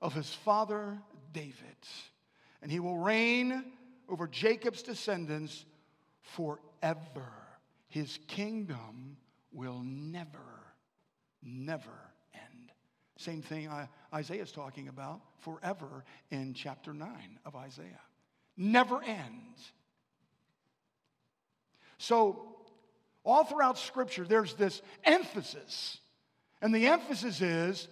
of 0.00 0.14
his 0.14 0.32
father 0.32 0.98
David, 1.34 1.76
and 2.62 2.72
he 2.72 2.80
will 2.80 2.96
reign 2.96 3.62
over 4.08 4.26
Jacob's 4.26 4.82
descendants 4.82 5.66
forever. 6.22 7.30
His 7.88 8.18
kingdom 8.26 9.18
will 9.52 9.82
never, 9.84 10.64
never 11.42 11.90
end. 12.32 12.72
Same 13.18 13.42
thing 13.42 13.68
Isaiah 14.14 14.40
is 14.44 14.50
talking 14.50 14.88
about 14.88 15.20
forever 15.40 16.06
in 16.30 16.54
chapter 16.54 16.94
9 16.94 17.38
of 17.44 17.54
Isaiah. 17.54 18.00
Never 18.56 19.02
ends. 19.02 19.72
So, 22.00 22.46
all 23.24 23.44
throughout 23.44 23.76
Scripture, 23.76 24.24
there's 24.24 24.54
this 24.54 24.80
emphasis. 25.04 25.98
And 26.62 26.74
the 26.74 26.86
emphasis 26.86 27.42
is 27.42 27.88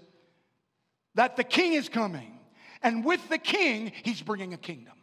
that 1.15 1.37
the 1.37 1.45
king 1.45 1.75
is 1.75 1.91
coming. 1.91 2.39
And 2.83 3.05
with 3.05 3.29
the 3.29 3.37
king, 3.37 3.93
he's 4.03 4.23
bringing 4.23 4.55
a 4.55 4.57
kingdom. 4.57 4.95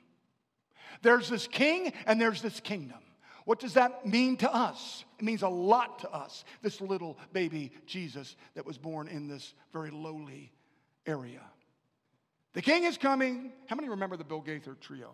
There's 1.03 1.29
this 1.29 1.45
king 1.45 1.93
and 2.07 2.19
there's 2.19 2.41
this 2.41 2.59
kingdom. 2.59 2.97
What 3.45 3.59
does 3.59 3.75
that 3.75 4.07
mean 4.07 4.37
to 4.37 4.51
us? 4.51 5.05
It 5.19 5.25
means 5.25 5.43
a 5.43 5.49
lot 5.49 5.99
to 5.99 6.09
us, 6.09 6.43
this 6.63 6.81
little 6.81 7.19
baby 7.31 7.71
Jesus 7.85 8.35
that 8.55 8.65
was 8.65 8.79
born 8.79 9.07
in 9.07 9.27
this 9.27 9.53
very 9.71 9.91
lowly 9.91 10.51
area. 11.05 11.43
The 12.53 12.63
king 12.63 12.85
is 12.85 12.97
coming. 12.97 13.51
How 13.67 13.75
many 13.75 13.87
remember 13.87 14.17
the 14.17 14.23
Bill 14.23 14.41
Gaither 14.41 14.73
trio? 14.81 15.11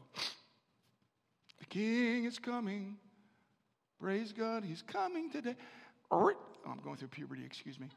The 1.60 1.66
king 1.66 2.24
is 2.24 2.40
coming. 2.40 2.96
Praise 4.02 4.34
God, 4.34 4.64
He's 4.64 4.82
coming 4.82 5.30
today. 5.30 5.56
Oh, 6.10 6.32
I'm 6.66 6.80
going 6.80 6.98
through 6.98 7.10
puberty, 7.10 7.46
excuse 7.46 7.80
me. 7.80 7.88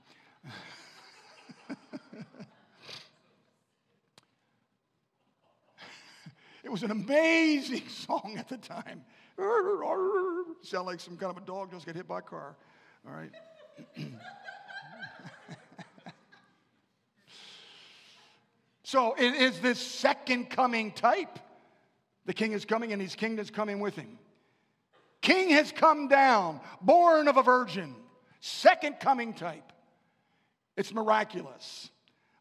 it 6.62 6.70
was 6.70 6.82
an 6.82 6.90
amazing 6.90 7.88
song 7.88 8.34
at 8.36 8.50
the 8.50 8.58
time. 8.58 9.02
Sound 10.62 10.86
like 10.86 11.00
some 11.00 11.16
kind 11.16 11.34
of 11.34 11.42
a 11.42 11.46
dog 11.46 11.70
just 11.70 11.86
got 11.86 11.94
hit 11.94 12.06
by 12.06 12.18
a 12.18 12.22
car. 12.22 12.54
All 13.06 13.14
right. 13.14 13.30
so 18.82 19.14
it 19.14 19.34
is 19.36 19.58
this 19.60 19.78
second 19.78 20.50
coming 20.50 20.92
type. 20.92 21.38
The 22.26 22.34
king 22.34 22.52
is 22.52 22.66
coming 22.66 22.92
and 22.92 23.00
his 23.00 23.14
kingdom 23.14 23.42
is 23.42 23.50
coming 23.50 23.80
with 23.80 23.96
him. 23.96 24.18
King 25.24 25.48
has 25.50 25.72
come 25.72 26.06
down, 26.08 26.60
born 26.82 27.28
of 27.28 27.38
a 27.38 27.42
virgin. 27.42 27.94
Second 28.40 29.00
coming 29.00 29.32
type. 29.32 29.72
It's 30.76 30.92
miraculous. 30.92 31.88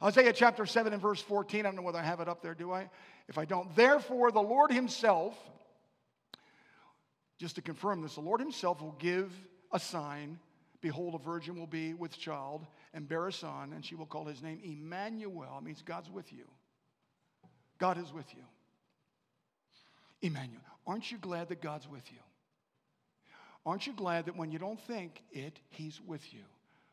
Isaiah 0.03 0.33
chapter 0.33 0.65
7 0.65 0.91
and 0.91 1.01
verse 1.01 1.21
14. 1.21 1.61
I 1.61 1.63
don't 1.63 1.77
know 1.77 1.81
whether 1.81 1.99
I 1.99 2.03
have 2.03 2.19
it 2.19 2.27
up 2.27 2.41
there, 2.41 2.53
do 2.53 2.73
I? 2.73 2.89
If 3.29 3.37
I 3.37 3.45
don't, 3.45 3.73
therefore 3.73 4.33
the 4.33 4.41
Lord 4.41 4.69
Himself, 4.69 5.33
just 7.39 7.55
to 7.55 7.61
confirm 7.61 8.01
this, 8.01 8.15
the 8.15 8.21
Lord 8.21 8.41
Himself 8.41 8.81
will 8.81 8.97
give 8.99 9.31
a 9.71 9.79
sign. 9.79 10.37
Behold, 10.81 11.15
a 11.15 11.19
virgin 11.19 11.57
will 11.57 11.67
be 11.67 11.93
with 11.93 12.19
child 12.19 12.67
and 12.93 13.07
bear 13.07 13.27
a 13.27 13.31
son, 13.31 13.71
and 13.73 13.85
she 13.85 13.95
will 13.95 14.05
call 14.05 14.25
his 14.25 14.43
name 14.43 14.59
Emmanuel. 14.61 15.57
It 15.57 15.63
means 15.63 15.81
God's 15.81 16.11
with 16.11 16.33
you. 16.33 16.43
God 17.77 17.97
is 17.97 18.11
with 18.11 18.27
you. 18.35 18.43
Emmanuel. 20.21 20.59
Aren't 20.85 21.13
you 21.13 21.17
glad 21.17 21.47
that 21.47 21.61
God's 21.61 21.87
with 21.87 22.11
you? 22.11 22.19
Aren't 23.65 23.87
you 23.87 23.93
glad 23.93 24.25
that 24.25 24.35
when 24.35 24.51
you 24.51 24.59
don't 24.59 24.79
think 24.81 25.21
it, 25.31 25.59
He's 25.69 25.99
with 26.05 26.21
you? 26.33 26.43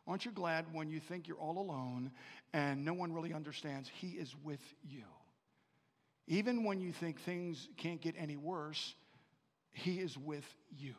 Aren't 0.06 0.24
you 0.24 0.30
glad 0.30 0.66
when 0.72 0.88
you 0.88 1.00
think 1.00 1.28
you're 1.28 1.36
all 1.36 1.58
alone 1.58 2.10
and 2.52 2.84
no 2.84 2.92
one 2.92 3.12
really 3.12 3.32
understands, 3.32 3.88
He 3.88 4.08
is 4.08 4.34
with 4.44 4.62
you? 4.82 5.04
Even 6.26 6.64
when 6.64 6.80
you 6.80 6.92
think 6.92 7.20
things 7.20 7.68
can't 7.76 8.00
get 8.00 8.14
any 8.16 8.36
worse, 8.36 8.94
He 9.72 9.98
is 9.98 10.16
with 10.16 10.44
you. 10.70 10.94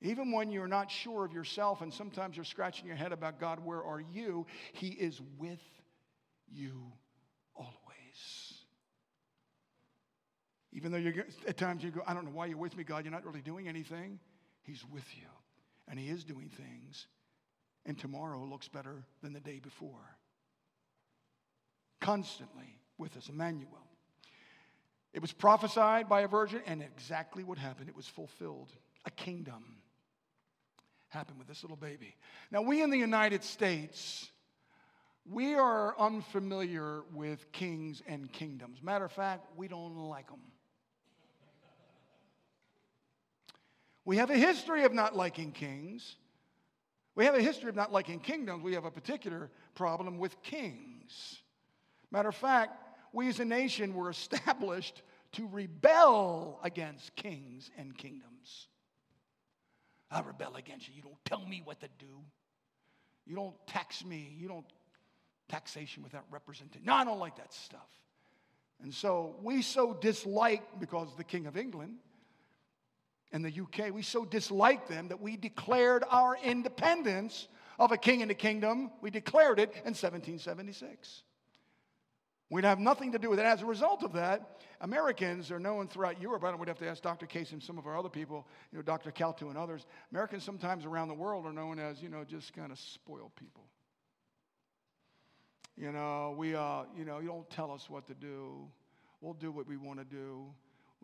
Even 0.00 0.32
when 0.32 0.50
you're 0.50 0.68
not 0.68 0.90
sure 0.90 1.24
of 1.24 1.32
yourself 1.32 1.80
and 1.82 1.92
sometimes 1.92 2.36
you're 2.36 2.44
scratching 2.44 2.86
your 2.86 2.96
head 2.96 3.12
about 3.12 3.40
God, 3.40 3.64
where 3.64 3.82
are 3.82 4.00
you? 4.00 4.46
He 4.72 4.88
is 4.88 5.20
with 5.38 5.60
you 6.46 6.92
always. 7.54 7.74
Even 10.72 10.92
though 10.92 10.98
you're, 10.98 11.24
at 11.46 11.56
times 11.56 11.82
you 11.82 11.90
go, 11.90 12.02
I 12.06 12.14
don't 12.14 12.24
know 12.24 12.30
why 12.30 12.46
you're 12.46 12.58
with 12.58 12.76
me, 12.76 12.84
God, 12.84 13.04
you're 13.04 13.12
not 13.12 13.24
really 13.24 13.40
doing 13.40 13.66
anything. 13.66 14.20
He's 14.68 14.84
with 14.92 15.06
you, 15.16 15.26
and 15.88 15.98
He 15.98 16.10
is 16.10 16.24
doing 16.24 16.50
things, 16.50 17.06
and 17.86 17.98
tomorrow 17.98 18.44
looks 18.44 18.68
better 18.68 19.02
than 19.22 19.32
the 19.32 19.40
day 19.40 19.60
before. 19.60 20.18
Constantly 22.02 22.78
with 22.98 23.16
us, 23.16 23.30
Emmanuel. 23.30 23.86
It 25.14 25.22
was 25.22 25.32
prophesied 25.32 26.06
by 26.06 26.20
a 26.20 26.28
virgin, 26.28 26.60
and 26.66 26.82
exactly 26.82 27.44
what 27.44 27.56
happened. 27.56 27.88
It 27.88 27.96
was 27.96 28.06
fulfilled. 28.06 28.70
A 29.06 29.10
kingdom 29.10 29.78
happened 31.08 31.38
with 31.38 31.48
this 31.48 31.62
little 31.62 31.78
baby. 31.78 32.14
Now, 32.50 32.60
we 32.60 32.82
in 32.82 32.90
the 32.90 32.98
United 32.98 33.44
States, 33.44 34.30
we 35.24 35.54
are 35.54 35.98
unfamiliar 35.98 37.04
with 37.14 37.50
kings 37.52 38.02
and 38.06 38.30
kingdoms. 38.30 38.82
Matter 38.82 39.06
of 39.06 39.12
fact, 39.12 39.46
we 39.56 39.66
don't 39.66 39.96
like 39.96 40.28
them. 40.28 40.42
We 44.08 44.16
have 44.16 44.30
a 44.30 44.38
history 44.38 44.84
of 44.84 44.94
not 44.94 45.14
liking 45.14 45.52
kings. 45.52 46.16
We 47.14 47.26
have 47.26 47.34
a 47.34 47.42
history 47.42 47.68
of 47.68 47.76
not 47.76 47.92
liking 47.92 48.20
kingdoms. 48.20 48.64
We 48.64 48.72
have 48.72 48.86
a 48.86 48.90
particular 48.90 49.50
problem 49.74 50.16
with 50.16 50.40
kings. 50.40 51.36
Matter 52.10 52.30
of 52.30 52.34
fact, 52.34 52.72
we 53.12 53.28
as 53.28 53.38
a 53.38 53.44
nation 53.44 53.92
were 53.92 54.08
established 54.08 55.02
to 55.32 55.46
rebel 55.52 56.58
against 56.64 57.14
kings 57.16 57.70
and 57.76 57.94
kingdoms. 57.98 58.68
I 60.10 60.22
rebel 60.22 60.56
against 60.56 60.88
you. 60.88 60.94
You 60.94 61.02
don't 61.02 61.22
tell 61.26 61.44
me 61.44 61.60
what 61.62 61.78
to 61.80 61.88
do. 61.98 62.22
You 63.26 63.36
don't 63.36 63.56
tax 63.66 64.06
me. 64.06 64.34
You 64.38 64.48
don't 64.48 64.64
taxation 65.50 66.02
without 66.02 66.24
representation. 66.30 66.86
No, 66.86 66.94
I 66.94 67.04
don't 67.04 67.18
like 67.18 67.36
that 67.36 67.52
stuff. 67.52 67.90
And 68.82 68.94
so 68.94 69.36
we 69.42 69.60
so 69.60 69.92
dislike, 69.92 70.80
because 70.80 71.08
the 71.18 71.24
King 71.24 71.44
of 71.44 71.58
England 71.58 71.96
and 73.32 73.44
the 73.44 73.60
UK, 73.60 73.92
we 73.92 74.02
so 74.02 74.24
dislike 74.24 74.88
them 74.88 75.08
that 75.08 75.20
we 75.20 75.36
declared 75.36 76.04
our 76.08 76.36
independence 76.42 77.48
of 77.78 77.92
a 77.92 77.96
king 77.96 78.22
and 78.22 78.30
a 78.30 78.34
kingdom. 78.34 78.90
We 79.00 79.10
declared 79.10 79.58
it 79.58 79.70
in 79.70 79.94
1776. 79.94 81.22
We'd 82.50 82.64
have 82.64 82.78
nothing 82.78 83.12
to 83.12 83.18
do 83.18 83.28
with 83.28 83.38
it. 83.38 83.44
As 83.44 83.60
a 83.60 83.66
result 83.66 84.02
of 84.02 84.14
that, 84.14 84.62
Americans 84.80 85.50
are 85.50 85.58
known 85.58 85.86
throughout 85.86 86.20
Europe. 86.20 86.44
I 86.44 86.54
would 86.54 86.68
have 86.68 86.78
to 86.78 86.88
ask 86.88 87.02
Dr. 87.02 87.26
Case 87.26 87.52
and 87.52 87.62
some 87.62 87.76
of 87.76 87.86
our 87.86 87.98
other 87.98 88.08
people, 88.08 88.46
you 88.72 88.78
know, 88.78 88.82
Dr. 88.82 89.10
Caltu 89.10 89.48
and 89.48 89.58
others. 89.58 89.84
Americans 90.10 90.44
sometimes 90.44 90.86
around 90.86 91.08
the 91.08 91.14
world 91.14 91.44
are 91.44 91.52
known 91.52 91.78
as, 91.78 92.02
you 92.02 92.08
know, 92.08 92.24
just 92.24 92.54
kind 92.54 92.72
of 92.72 92.78
spoiled 92.78 93.34
people. 93.36 93.64
You 95.76 95.92
know, 95.92 96.34
we, 96.36 96.54
uh, 96.54 96.84
you 96.96 97.04
know, 97.04 97.18
you 97.18 97.28
don't 97.28 97.48
tell 97.50 97.70
us 97.70 97.90
what 97.90 98.06
to 98.06 98.14
do. 98.14 98.66
We'll 99.20 99.34
do 99.34 99.52
what 99.52 99.66
we 99.66 99.76
want 99.76 99.98
to 99.98 100.04
do. 100.04 100.46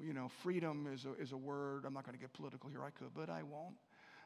You 0.03 0.13
know, 0.13 0.29
freedom 0.43 0.89
is 0.93 1.05
a, 1.05 1.13
is 1.23 1.33
a 1.33 1.37
word. 1.37 1.85
I'm 1.87 1.95
not 1.95 2.05
going 2.05 2.17
to 2.17 2.21
get 2.21 2.33
political 2.33 2.69
here. 2.69 2.83
I 2.83 2.91
could, 2.91 3.15
but 3.15 3.31
I 3.31 3.43
won't. 3.43 3.77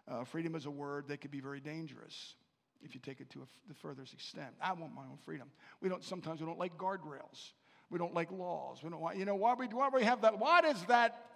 Uh, 0.06 0.25
freedom 0.25 0.54
is 0.54 0.66
a 0.66 0.70
word 0.70 1.08
that 1.08 1.20
could 1.20 1.30
be 1.30 1.40
very 1.40 1.60
dangerous 1.60 2.34
if 2.82 2.94
you 2.94 3.00
take 3.00 3.20
it 3.20 3.28
to 3.30 3.42
a, 3.42 3.44
the 3.68 3.75
furthest 3.75 4.14
extent. 4.14 4.54
I 4.62 4.72
want 4.72 4.94
my 4.94 5.02
own 5.02 5.18
freedom. 5.25 5.50
We 5.82 5.88
don't. 5.88 6.02
Sometimes 6.02 6.40
we 6.40 6.46
don't 6.46 6.58
like 6.58 6.78
guardrails. 6.78 7.52
We 7.90 7.98
don't 7.98 8.14
like 8.14 8.30
laws. 8.30 8.82
We 8.82 8.90
don't 8.90 9.00
want. 9.00 9.16
You 9.16 9.26
know 9.26 9.34
why 9.34 9.54
we 9.54 9.66
why 9.66 9.90
we 9.92 10.04
have 10.04 10.22
that? 10.22 10.38
Why 10.38 10.62
does 10.62 10.82
that 10.87 11.26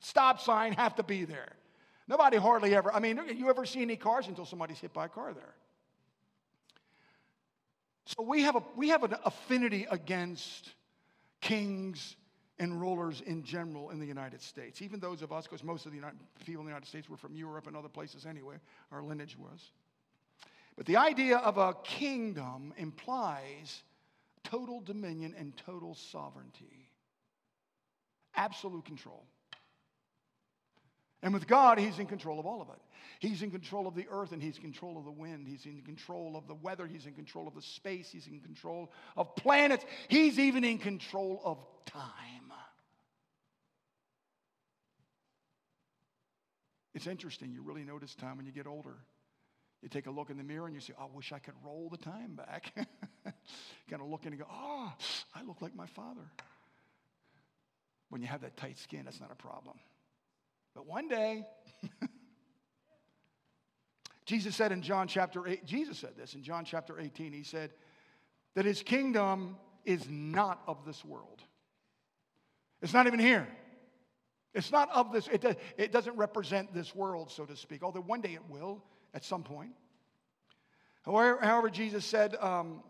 stop 0.00 0.40
sign 0.40 0.72
have 0.72 0.96
to 0.96 1.02
be 1.02 1.24
there? 1.24 1.52
Nobody 2.08 2.36
hardly 2.36 2.74
ever. 2.74 2.92
I 2.92 3.00
mean, 3.00 3.20
you 3.36 3.48
ever 3.50 3.66
see 3.66 3.82
any 3.82 3.96
cars 3.96 4.28
until 4.28 4.44
somebody's 4.44 4.78
hit 4.78 4.92
by 4.92 5.06
a 5.06 5.08
car 5.08 5.32
there? 5.34 5.54
So 8.06 8.22
we 8.22 8.42
have, 8.42 8.54
a, 8.54 8.62
we 8.76 8.90
have 8.90 9.02
an 9.02 9.16
affinity 9.24 9.86
against 9.90 10.72
kings 11.40 12.14
and 12.58 13.22
in 13.26 13.42
general 13.42 13.90
in 13.90 13.98
the 13.98 14.06
United 14.06 14.40
States. 14.40 14.80
Even 14.80 14.98
those 14.98 15.22
of 15.22 15.32
us, 15.32 15.44
because 15.44 15.62
most 15.62 15.84
of 15.84 15.92
the 15.92 15.96
United, 15.96 16.18
people 16.44 16.60
in 16.60 16.66
the 16.66 16.70
United 16.70 16.88
States 16.88 17.08
were 17.08 17.16
from 17.16 17.36
Europe 17.36 17.66
and 17.66 17.76
other 17.76 17.88
places 17.88 18.24
anyway, 18.26 18.56
our 18.90 19.02
lineage 19.02 19.36
was. 19.38 19.70
But 20.76 20.86
the 20.86 20.96
idea 20.96 21.38
of 21.38 21.58
a 21.58 21.74
kingdom 21.84 22.72
implies 22.76 23.82
total 24.44 24.80
dominion 24.80 25.34
and 25.38 25.56
total 25.56 25.94
sovereignty, 25.94 26.88
absolute 28.34 28.84
control. 28.84 29.24
And 31.22 31.32
with 31.34 31.46
God, 31.46 31.78
He's 31.78 31.98
in 31.98 32.06
control 32.06 32.38
of 32.38 32.46
all 32.46 32.62
of 32.62 32.68
it. 32.68 32.80
He's 33.18 33.42
in 33.42 33.50
control 33.50 33.86
of 33.86 33.94
the 33.94 34.06
earth 34.10 34.32
and 34.32 34.42
He's 34.42 34.56
in 34.56 34.62
control 34.62 34.98
of 34.98 35.04
the 35.04 35.10
wind. 35.10 35.48
He's 35.48 35.64
in 35.64 35.82
control 35.82 36.36
of 36.36 36.46
the 36.46 36.54
weather. 36.54 36.86
He's 36.86 37.06
in 37.06 37.14
control 37.14 37.48
of 37.48 37.54
the 37.54 37.62
space. 37.62 38.10
He's 38.10 38.26
in 38.26 38.40
control 38.40 38.92
of 39.16 39.34
planets. 39.34 39.84
He's 40.08 40.38
even 40.38 40.62
in 40.62 40.78
control 40.78 41.40
of 41.44 41.58
time. 41.86 42.45
It's 46.96 47.06
interesting. 47.06 47.52
You 47.52 47.60
really 47.60 47.84
notice 47.84 48.14
time 48.14 48.38
when 48.38 48.46
you 48.46 48.52
get 48.52 48.66
older. 48.66 48.94
You 49.82 49.90
take 49.90 50.06
a 50.06 50.10
look 50.10 50.30
in 50.30 50.38
the 50.38 50.42
mirror 50.42 50.64
and 50.64 50.74
you 50.74 50.80
say, 50.80 50.94
I 50.98 51.04
wish 51.14 51.30
I 51.30 51.38
could 51.38 51.52
roll 51.62 51.90
the 51.90 51.98
time 51.98 52.34
back. 52.34 52.72
kind 53.90 54.00
of 54.00 54.08
look 54.08 54.24
in 54.24 54.32
and 54.32 54.40
go, 54.40 54.46
oh, 54.50 54.90
I 55.34 55.42
look 55.42 55.60
like 55.60 55.76
my 55.76 55.84
father. 55.84 56.22
When 58.08 58.22
you 58.22 58.28
have 58.28 58.40
that 58.40 58.56
tight 58.56 58.78
skin, 58.78 59.02
that's 59.04 59.20
not 59.20 59.30
a 59.30 59.34
problem. 59.34 59.76
But 60.74 60.86
one 60.86 61.06
day, 61.06 61.44
Jesus 64.24 64.56
said 64.56 64.72
in 64.72 64.80
John 64.80 65.06
chapter 65.06 65.46
8, 65.46 65.66
Jesus 65.66 65.98
said 65.98 66.16
this 66.16 66.32
in 66.32 66.42
John 66.42 66.64
chapter 66.64 66.98
18, 66.98 67.30
he 67.34 67.42
said 67.42 67.72
that 68.54 68.64
his 68.64 68.82
kingdom 68.82 69.58
is 69.84 70.08
not 70.08 70.62
of 70.66 70.86
this 70.86 71.04
world. 71.04 71.42
It's 72.80 72.94
not 72.94 73.06
even 73.06 73.20
here. 73.20 73.46
It's 74.56 74.72
not 74.72 74.88
of 74.90 75.12
this, 75.12 75.28
it, 75.28 75.42
does, 75.42 75.54
it 75.76 75.92
doesn't 75.92 76.16
represent 76.16 76.72
this 76.72 76.94
world, 76.94 77.30
so 77.30 77.44
to 77.44 77.54
speak, 77.54 77.82
although 77.82 78.00
one 78.00 78.22
day 78.22 78.32
it 78.32 78.48
will 78.48 78.82
at 79.12 79.22
some 79.22 79.42
point. 79.42 79.72
However, 81.04 81.68
Jesus 81.68 82.06
said, 82.06 82.34
um, 82.36 82.82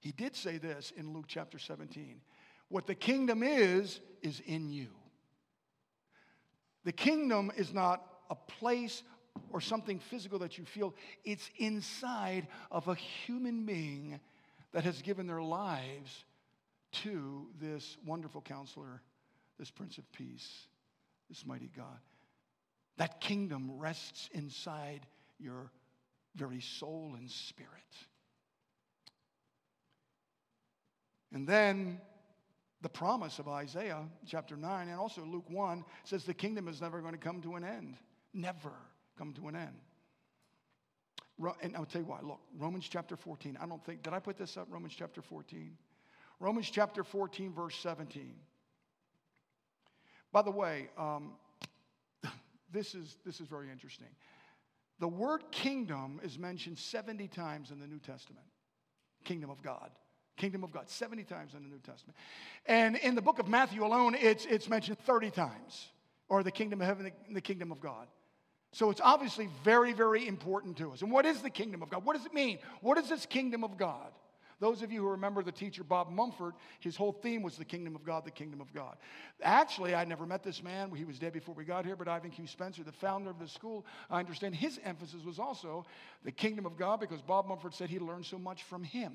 he 0.00 0.10
did 0.10 0.34
say 0.34 0.58
this 0.58 0.92
in 0.96 1.12
Luke 1.14 1.26
chapter 1.28 1.58
17 1.58 2.20
what 2.68 2.86
the 2.86 2.94
kingdom 2.94 3.42
is, 3.44 4.00
is 4.22 4.40
in 4.44 4.68
you. 4.68 4.88
The 6.84 6.92
kingdom 6.92 7.52
is 7.56 7.72
not 7.72 8.04
a 8.28 8.34
place 8.34 9.04
or 9.50 9.60
something 9.60 10.00
physical 10.00 10.40
that 10.40 10.58
you 10.58 10.64
feel, 10.64 10.94
it's 11.24 11.48
inside 11.58 12.48
of 12.72 12.88
a 12.88 12.94
human 12.96 13.64
being 13.66 14.18
that 14.72 14.82
has 14.82 15.00
given 15.02 15.28
their 15.28 15.42
lives 15.42 16.24
to 16.90 17.46
this 17.60 17.96
wonderful 18.04 18.40
counselor, 18.40 19.02
this 19.58 19.70
Prince 19.70 19.98
of 19.98 20.10
Peace, 20.12 20.66
this 21.28 21.46
mighty 21.46 21.70
God. 21.76 21.98
That 22.96 23.20
kingdom 23.20 23.70
rests 23.78 24.28
inside 24.32 25.06
your 25.38 25.70
very 26.36 26.60
soul 26.60 27.14
and 27.16 27.30
spirit. 27.30 27.70
And 31.32 31.46
then 31.46 32.00
the 32.82 32.88
promise 32.88 33.38
of 33.38 33.48
Isaiah 33.48 34.04
chapter 34.26 34.56
9 34.56 34.88
and 34.88 34.98
also 34.98 35.24
Luke 35.24 35.48
1 35.48 35.84
says 36.04 36.24
the 36.24 36.34
kingdom 36.34 36.68
is 36.68 36.80
never 36.80 37.00
going 37.00 37.14
to 37.14 37.18
come 37.18 37.40
to 37.42 37.56
an 37.56 37.64
end. 37.64 37.96
Never 38.32 38.72
come 39.16 39.32
to 39.34 39.48
an 39.48 39.56
end. 39.56 39.74
And 41.62 41.76
I'll 41.76 41.86
tell 41.86 42.02
you 42.02 42.06
why. 42.06 42.20
Look, 42.22 42.40
Romans 42.56 42.86
chapter 42.88 43.16
14. 43.16 43.58
I 43.60 43.66
don't 43.66 43.84
think, 43.84 44.02
did 44.02 44.12
I 44.12 44.20
put 44.20 44.36
this 44.36 44.56
up? 44.56 44.68
Romans 44.70 44.94
chapter 44.96 45.22
14. 45.22 45.76
Romans 46.38 46.70
chapter 46.70 47.02
14, 47.02 47.52
verse 47.52 47.74
17. 47.76 48.34
By 50.34 50.42
the 50.42 50.50
way, 50.50 50.88
um, 50.98 51.30
this, 52.72 52.96
is, 52.96 53.18
this 53.24 53.40
is 53.40 53.46
very 53.46 53.70
interesting. 53.70 54.08
The 54.98 55.06
word 55.06 55.44
kingdom 55.52 56.20
is 56.24 56.40
mentioned 56.40 56.76
70 56.76 57.28
times 57.28 57.70
in 57.70 57.78
the 57.78 57.86
New 57.86 58.00
Testament. 58.00 58.44
Kingdom 59.22 59.48
of 59.48 59.62
God. 59.62 59.92
Kingdom 60.36 60.64
of 60.64 60.72
God, 60.72 60.90
70 60.90 61.22
times 61.22 61.54
in 61.54 61.62
the 61.62 61.68
New 61.68 61.78
Testament. 61.78 62.16
And 62.66 62.96
in 62.96 63.14
the 63.14 63.22
book 63.22 63.38
of 63.38 63.46
Matthew 63.46 63.86
alone, 63.86 64.16
it's, 64.20 64.44
it's 64.46 64.68
mentioned 64.68 64.98
30 64.98 65.30
times, 65.30 65.86
or 66.28 66.42
the 66.42 66.50
kingdom 66.50 66.80
of 66.80 66.88
heaven, 66.88 67.04
the, 67.04 67.34
the 67.34 67.40
kingdom 67.40 67.70
of 67.70 67.80
God. 67.80 68.08
So 68.72 68.90
it's 68.90 69.00
obviously 69.04 69.48
very, 69.62 69.92
very 69.92 70.26
important 70.26 70.76
to 70.78 70.90
us. 70.90 71.02
And 71.02 71.12
what 71.12 71.26
is 71.26 71.42
the 71.42 71.50
kingdom 71.50 71.80
of 71.80 71.90
God? 71.90 72.04
What 72.04 72.16
does 72.16 72.26
it 72.26 72.34
mean? 72.34 72.58
What 72.80 72.98
is 72.98 73.08
this 73.08 73.24
kingdom 73.24 73.62
of 73.62 73.78
God? 73.78 74.10
Those 74.60 74.82
of 74.82 74.92
you 74.92 75.02
who 75.02 75.08
remember 75.10 75.42
the 75.42 75.52
teacher 75.52 75.84
Bob 75.84 76.10
Mumford, 76.10 76.54
his 76.80 76.96
whole 76.96 77.12
theme 77.12 77.42
was 77.42 77.56
the 77.56 77.64
kingdom 77.64 77.94
of 77.94 78.04
God, 78.04 78.24
the 78.24 78.30
kingdom 78.30 78.60
of 78.60 78.72
God. 78.72 78.96
Actually, 79.42 79.94
I 79.94 80.04
never 80.04 80.26
met 80.26 80.42
this 80.42 80.62
man. 80.62 80.90
He 80.94 81.04
was 81.04 81.18
dead 81.18 81.32
before 81.32 81.54
we 81.54 81.64
got 81.64 81.84
here, 81.84 81.96
but 81.96 82.08
Ivan 82.08 82.30
Q. 82.30 82.46
Spencer, 82.46 82.82
the 82.82 82.92
founder 82.92 83.30
of 83.30 83.38
the 83.38 83.48
school, 83.48 83.86
I 84.10 84.18
understand 84.18 84.54
his 84.54 84.78
emphasis 84.84 85.24
was 85.24 85.38
also 85.38 85.84
the 86.24 86.32
kingdom 86.32 86.66
of 86.66 86.76
God 86.76 87.00
because 87.00 87.22
Bob 87.22 87.46
Mumford 87.46 87.74
said 87.74 87.90
he 87.90 87.98
learned 87.98 88.26
so 88.26 88.38
much 88.38 88.62
from 88.64 88.82
him 88.82 89.14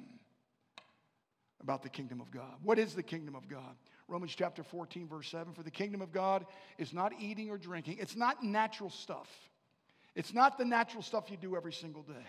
about 1.61 1.83
the 1.83 1.89
kingdom 1.89 2.21
of 2.21 2.31
God. 2.31 2.55
What 2.63 2.79
is 2.79 2.93
the 2.93 3.03
kingdom 3.03 3.35
of 3.35 3.47
God? 3.47 3.75
Romans 4.07 4.33
chapter 4.35 4.63
14, 4.63 5.07
verse 5.07 5.29
7 5.29 5.53
For 5.53 5.63
the 5.63 5.71
kingdom 5.71 6.01
of 6.01 6.11
God 6.11 6.45
is 6.77 6.93
not 6.93 7.13
eating 7.19 7.49
or 7.49 7.57
drinking, 7.57 7.97
it's 7.99 8.15
not 8.15 8.43
natural 8.43 8.89
stuff. 8.89 9.29
It's 10.15 10.33
not 10.33 10.57
the 10.57 10.65
natural 10.65 11.03
stuff 11.03 11.29
you 11.29 11.37
do 11.37 11.55
every 11.55 11.71
single 11.71 12.01
day. 12.01 12.27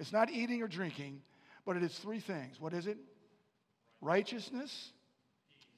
It's 0.00 0.12
not 0.12 0.30
eating 0.30 0.62
or 0.62 0.68
drinking, 0.68 1.20
but 1.68 1.76
it 1.76 1.82
is 1.82 1.92
three 1.98 2.18
things. 2.18 2.58
What 2.58 2.72
is 2.72 2.86
it? 2.86 2.96
Righteousness, 4.00 4.90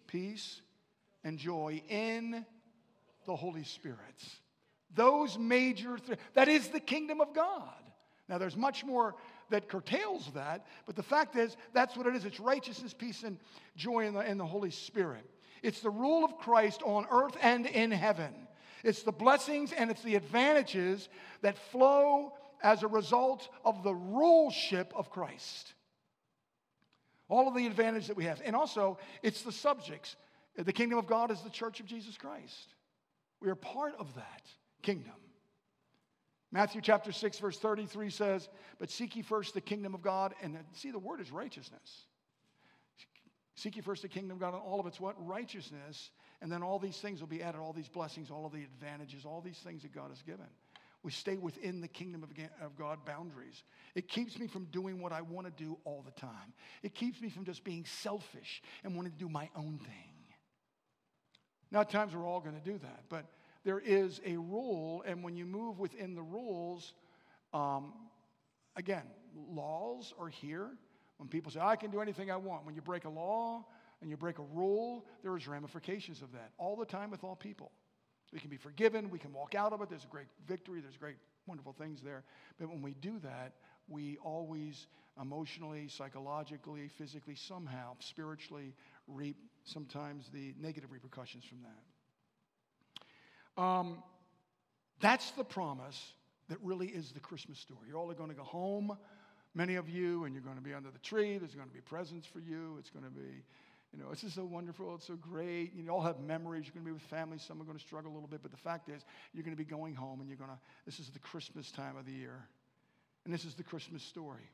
peace, 0.07 0.61
and 1.25 1.37
joy 1.37 1.83
in 1.89 2.47
the 3.27 3.35
Holy 3.35 3.65
Spirit. 3.65 3.99
Those 4.95 5.37
major 5.37 5.99
three. 5.99 6.15
That 6.35 6.47
is 6.47 6.69
the 6.69 6.79
kingdom 6.79 7.21
of 7.21 7.35
God. 7.35 7.75
Now, 8.29 8.39
there's 8.39 8.57
much 8.57 8.85
more 8.85 9.17
that 9.49 9.69
curtails 9.69 10.31
that, 10.37 10.65
but 10.87 10.95
the 10.95 11.03
fact 11.03 11.35
is, 11.35 11.57
that's 11.73 11.97
what 11.97 12.07
it 12.07 12.15
is. 12.15 12.25
It's 12.25 12.39
righteousness, 12.39 12.95
peace, 12.95 13.25
and 13.25 13.37
joy 13.75 14.07
in 14.07 14.15
the, 14.15 14.21
in 14.21 14.39
the 14.39 14.47
Holy 14.47 14.71
Spirit. 14.71 15.29
It's 15.61 15.81
the 15.81 15.91
rule 15.91 16.25
of 16.25 16.39
Christ 16.39 16.83
on 16.85 17.05
earth 17.11 17.37
and 17.43 17.67
in 17.67 17.91
heaven. 17.91 18.33
It's 18.85 19.03
the 19.03 19.11
blessings 19.11 19.73
and 19.73 19.91
it's 19.91 20.05
the 20.05 20.15
advantages 20.15 21.09
that 21.43 21.59
flow 21.73 22.35
as 22.63 22.85
a 22.85 22.87
result 22.87 23.49
of 23.65 23.83
the 23.83 23.91
ruleship 23.91 24.95
of 24.95 25.11
Christ. 25.11 25.75
All 27.31 27.49
of 27.49 27.55
the 27.55 27.67
advantage 27.67 28.09
that 28.09 28.17
we 28.17 28.25
have. 28.25 28.43
And 28.45 28.55
also, 28.55 28.99
it's 29.23 29.43
the 29.43 29.53
subjects. 29.53 30.17
The 30.57 30.73
kingdom 30.73 30.99
of 30.99 31.07
God 31.07 31.31
is 31.31 31.41
the 31.41 31.49
church 31.49 31.81
of 31.81 31.87
Jesus 31.87 32.19
Christ. 32.19 32.75
We 33.41 33.49
are 33.49 33.55
part 33.55 33.95
of 33.99 34.15
that 34.17 34.43
kingdom. 34.83 35.15
Matthew 36.53 36.81
chapter 36.81 37.13
6, 37.13 37.39
verse 37.39 37.59
33 37.59 38.11
says, 38.11 38.49
But 38.79 38.91
seek 38.91 39.15
ye 39.15 39.23
first 39.23 39.55
the 39.55 39.61
kingdom 39.61 39.95
of 39.95 40.03
God. 40.03 40.35
And 40.43 40.59
see, 40.73 40.91
the 40.91 40.99
word 40.99 41.21
is 41.21 41.31
righteousness. 41.31 42.07
Seek 43.55 43.77
ye 43.77 43.83
first 43.83 44.03
the 44.03 44.09
kingdom 44.09 44.33
of 44.33 44.41
God 44.41 44.55
and 44.55 44.63
all 44.63 44.81
of 44.81 44.87
its 44.87 44.99
what? 44.99 45.15
Righteousness. 45.25 46.11
And 46.43 46.51
then 46.51 46.63
all 46.63 46.81
these 46.81 46.97
things 46.97 47.21
will 47.21 47.29
be 47.29 47.43
added, 47.43 47.59
all 47.59 47.73
these 47.73 47.89
blessings, 47.89 48.31
all 48.31 48.45
of 48.45 48.53
the 48.53 48.65
advantages, 48.65 49.25
all 49.25 49.41
these 49.41 49.59
things 49.59 49.83
that 49.83 49.95
God 49.95 50.09
has 50.09 50.23
given. 50.23 50.47
We 51.03 51.11
stay 51.13 51.39
within 51.39 51.81
the 51.81 51.89
kingdom 51.89 52.23
of 52.23 52.77
God 52.77 53.05
boundaries. 53.07 53.63
It 53.95 54.07
keeps 54.07 54.39
me 54.39 54.47
from 54.47 54.67
doing 54.67 55.01
what 55.01 55.13
I 55.13 55.23
want 55.23 55.47
to 55.47 55.53
do 55.65 55.79
all 55.85 56.03
the 56.05 56.21
time. 56.21 56.53
It 56.83 56.95
keeps 56.95 57.21
me 57.21 57.31
from 57.31 57.45
just 57.45 57.65
being 57.65 57.87
selfish 57.87 58.63
and 58.85 58.95
wanting 58.95 59.13
to 59.13 59.19
do 59.19 59.29
my 59.29 59.49
own 59.57 59.79
thing. 59.79 60.15
Now, 61.71 61.81
at 61.81 61.91
times 61.91 62.15
we're 62.15 62.27
all 62.27 62.41
going 62.41 62.61
to 62.61 62.65
do 62.65 62.79
that, 62.79 63.05
but 63.09 63.25
there 63.65 63.79
is 63.79 64.21
a 64.27 64.37
rule, 64.37 65.03
and 65.07 65.23
when 65.23 65.37
you 65.37 65.47
move 65.47 65.79
within 65.79 66.15
the 66.15 66.23
rules, 66.23 66.95
um, 67.55 67.93
again, 68.77 69.05
laws 69.35 70.13
are 70.19 70.29
here. 70.29 70.69
When 71.19 71.29
people 71.29 71.53
say, 71.53 71.61
I 71.61 71.77
can 71.77 71.91
do 71.91 72.01
anything 72.01 72.31
I 72.31 72.37
want, 72.37 72.67
when 72.67 72.75
you 72.75 72.81
break 72.81 73.05
a 73.05 73.11
law 73.11 73.65
and 74.01 74.11
you 74.11 74.17
break 74.17 74.39
a 74.39 74.45
rule, 74.55 75.07
there 75.23 75.37
is 75.37 75.47
ramifications 75.47 76.23
of 76.23 76.33
that 76.33 76.53
all 76.59 76.77
the 76.77 76.87
time 76.87 77.11
with 77.11 77.23
all 77.23 77.37
people. 77.37 77.71
We 78.33 78.39
can 78.39 78.51
be 78.51 78.57
forgiven, 78.57 79.11
we 79.11 79.19
can 79.19 79.33
walk 79.33 79.55
out 79.55 79.73
of 79.73 79.81
it, 79.83 79.91
there's 79.91 80.05
a 80.05 80.09
great 80.09 80.29
victory, 80.47 80.81
there's 80.81 80.97
great, 80.97 81.17
wonderful 81.47 81.73
things 81.73 82.01
there. 82.03 82.23
But 82.59 82.69
when 82.69 82.83
we 82.83 82.95
do 82.95 83.19
that, 83.21 83.55
we 83.89 84.19
always 84.23 84.87
emotionally, 85.21 85.89
psychologically, 85.89 86.89
physically, 86.89 87.35
somehow, 87.35 87.97
spiritually 87.99 88.75
reap 89.09 89.37
sometimes 89.65 90.31
the 90.33 90.55
negative 90.61 90.93
repercussions 90.93 91.45
from 91.45 91.59
that. 91.63 93.63
Um, 93.63 94.03
that's 95.01 95.33
the 95.33 95.45
promise 95.45 96.13
that 96.49 96.59
really 96.63 96.87
is 96.87 97.13
the 97.13 97.21
Christmas 97.21 97.59
story. 97.59 97.81
You're 97.89 97.99
all 97.99 98.13
going 98.13 98.31
to 98.31 98.37
go 98.37 98.45
home, 98.45 98.97
many 99.55 99.77
of 99.77 99.89
you, 99.89 100.25
and 100.25 100.35
you're 100.35 100.45
going 100.45 100.57
to 100.57 100.63
be 100.63 100.75
under 100.75 100.91
the 100.91 100.99
tree. 100.99 101.39
There's 101.39 101.55
going 101.55 101.69
to 101.69 101.75
be 101.75 101.81
presents 101.81 102.27
for 102.27 102.41
you. 102.41 102.77
It's 102.79 102.91
going 102.91 103.05
to 103.05 103.11
be, 103.11 103.43
you 103.93 103.99
know, 103.99 104.11
this 104.11 104.23
is 104.23 104.35
so 104.35 104.45
wonderful. 104.45 104.95
It's 104.95 105.07
so 105.07 105.17
great. 105.17 105.73
You 105.75 105.89
all 105.91 106.03
have 106.03 106.21
memories. 106.21 106.65
You're 106.65 106.75
going 106.75 106.85
to 106.85 106.91
be 106.91 106.93
with 106.93 107.03
family. 107.03 107.39
Some 107.39 107.61
are 107.61 107.65
going 107.65 107.77
to 107.77 107.85
struggle 107.85 108.13
a 108.13 108.15
little 108.15 108.29
bit, 108.29 108.41
but 108.43 108.53
the 108.53 108.57
fact 108.57 108.89
is, 108.89 109.05
you're 109.33 109.43
going 109.43 109.57
to 109.57 109.63
be 109.63 109.69
going 109.69 109.95
home, 109.95 110.21
and 110.21 110.29
you're 110.29 110.39
going 110.39 110.51
to. 110.51 110.59
This 110.87 111.01
is 111.01 111.11
the 111.11 111.19
Christmas 111.19 111.73
time 111.73 111.97
of 111.97 112.07
the 112.07 112.13
year, 112.13 112.47
and 113.25 113.35
this 113.35 113.45
is 113.45 113.55
the 113.55 113.65
Christmas 113.65 114.03
story, 114.03 114.49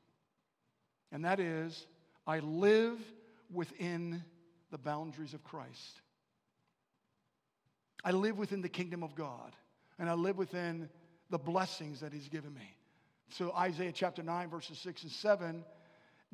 and 1.12 1.24
that 1.24 1.38
is, 1.38 1.86
I 2.26 2.38
live 2.38 2.98
within 3.52 4.24
the 4.70 4.78
boundaries 4.78 5.34
of 5.34 5.44
Christ. 5.44 6.00
I 8.02 8.12
live 8.12 8.38
within 8.38 8.62
the 8.62 8.68
kingdom 8.68 9.02
of 9.02 9.14
God, 9.14 9.52
and 9.98 10.08
I 10.08 10.14
live 10.14 10.38
within 10.38 10.88
the 11.28 11.38
blessings 11.38 12.00
that 12.00 12.12
He's 12.12 12.28
given 12.28 12.54
me. 12.54 12.76
So, 13.30 13.52
Isaiah 13.52 13.92
chapter 13.92 14.22
9, 14.22 14.48
verses 14.48 14.78
6 14.78 15.02
and 15.02 15.12
7, 15.12 15.64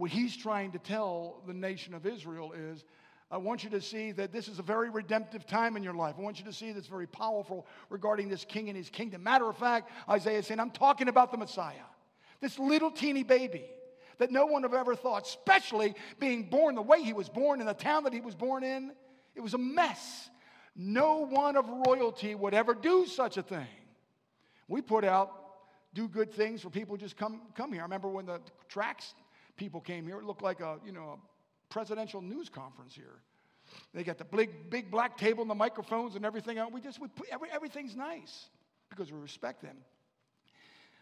what 0.02 0.10
he's 0.10 0.36
trying 0.36 0.72
to 0.72 0.80
tell 0.80 1.44
the 1.46 1.54
nation 1.54 1.94
of 1.94 2.04
Israel 2.06 2.52
is 2.56 2.82
I 3.30 3.36
want 3.36 3.62
you 3.62 3.70
to 3.70 3.80
see 3.80 4.10
that 4.10 4.32
this 4.32 4.48
is 4.48 4.58
a 4.58 4.62
very 4.62 4.90
redemptive 4.90 5.46
time 5.46 5.76
in 5.76 5.84
your 5.84 5.94
life. 5.94 6.16
I 6.18 6.22
want 6.22 6.40
you 6.40 6.44
to 6.46 6.52
see 6.52 6.72
that's 6.72 6.88
very 6.88 7.06
powerful 7.06 7.68
regarding 7.88 8.28
this 8.28 8.44
king 8.44 8.68
and 8.68 8.76
his 8.76 8.90
kingdom. 8.90 9.22
Matter 9.22 9.48
of 9.48 9.56
fact, 9.56 9.92
Isaiah 10.10 10.40
is 10.40 10.48
saying, 10.48 10.58
I'm 10.58 10.72
talking 10.72 11.06
about 11.06 11.30
the 11.30 11.36
Messiah, 11.38 11.86
this 12.40 12.58
little 12.58 12.90
teeny 12.90 13.22
baby 13.22 13.64
that 14.18 14.32
no 14.32 14.44
one 14.44 14.64
have 14.64 14.74
ever 14.74 14.96
thought, 14.96 15.24
especially 15.24 15.94
being 16.18 16.50
born 16.50 16.74
the 16.74 16.82
way 16.82 17.04
he 17.04 17.12
was 17.12 17.28
born 17.28 17.60
in 17.60 17.68
the 17.68 17.72
town 17.72 18.02
that 18.02 18.12
he 18.12 18.20
was 18.20 18.34
born 18.34 18.64
in. 18.64 18.90
It 19.36 19.40
was 19.40 19.54
a 19.54 19.58
mess. 19.58 20.30
No 20.74 21.18
one 21.18 21.56
of 21.56 21.68
royalty 21.86 22.34
would 22.34 22.54
ever 22.54 22.74
do 22.74 23.06
such 23.06 23.36
a 23.36 23.42
thing. 23.44 23.68
We 24.66 24.82
put 24.82 25.04
out 25.04 25.30
do 25.94 26.08
good 26.08 26.32
things 26.32 26.60
for 26.60 26.70
people 26.70 26.96
just 26.96 27.16
come 27.16 27.42
come 27.54 27.72
here. 27.72 27.82
I 27.82 27.84
remember 27.84 28.08
when 28.08 28.26
the 28.26 28.40
tracks 28.68 29.14
people 29.62 29.80
came 29.80 30.04
here, 30.04 30.18
it 30.18 30.24
looked 30.24 30.42
like 30.42 30.58
a, 30.58 30.78
you 30.84 30.90
know, 30.90 31.16
a 31.16 31.72
presidential 31.72 32.20
news 32.20 32.48
conference 32.48 32.96
here. 32.96 33.22
They 33.94 34.02
got 34.02 34.18
the 34.18 34.24
big, 34.24 34.70
big 34.70 34.90
black 34.90 35.16
table 35.16 35.42
and 35.42 35.48
the 35.48 35.54
microphones 35.54 36.16
and 36.16 36.24
everything. 36.24 36.58
We 36.72 36.80
just 36.80 37.00
we 37.00 37.06
put, 37.06 37.28
every, 37.30 37.48
everything's 37.52 37.94
nice 37.94 38.46
because 38.90 39.12
we 39.12 39.20
respect 39.20 39.62
them. 39.62 39.76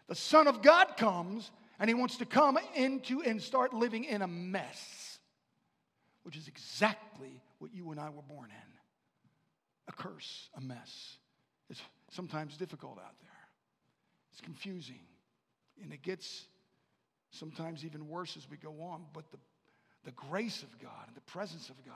The 0.07 0.13
Son 0.13 0.47
of 0.47 0.61
God 0.61 0.95
comes 0.95 1.49
and 1.79 1.89
he 1.89 1.95
wants 1.95 2.17
to 2.17 2.25
come 2.25 2.59
into 2.75 3.23
and 3.23 3.41
start 3.41 3.73
living 3.73 4.03
in 4.03 4.21
a 4.21 4.27
mess, 4.27 5.17
which 6.21 6.37
is 6.37 6.47
exactly 6.47 7.41
what 7.57 7.73
you 7.73 7.89
and 7.89 7.99
I 7.99 8.09
were 8.11 8.21
born 8.21 8.49
in 8.51 8.71
a 9.87 9.91
curse, 9.91 10.49
a 10.55 10.61
mess. 10.61 11.17
It's 11.71 11.81
sometimes 12.11 12.57
difficult 12.57 12.99
out 12.99 13.15
there. 13.21 13.29
It's 14.31 14.41
confusing. 14.41 15.01
And 15.81 15.91
it 15.91 16.03
gets 16.03 16.45
sometimes 17.31 17.83
even 17.85 18.07
worse 18.07 18.37
as 18.37 18.49
we 18.49 18.57
go 18.57 18.81
on. 18.81 19.05
But 19.13 19.31
the, 19.31 19.37
the 20.05 20.11
grace 20.11 20.63
of 20.63 20.79
God 20.79 21.07
and 21.07 21.15
the 21.15 21.21
presence 21.21 21.69
of 21.69 21.83
God 21.85 21.95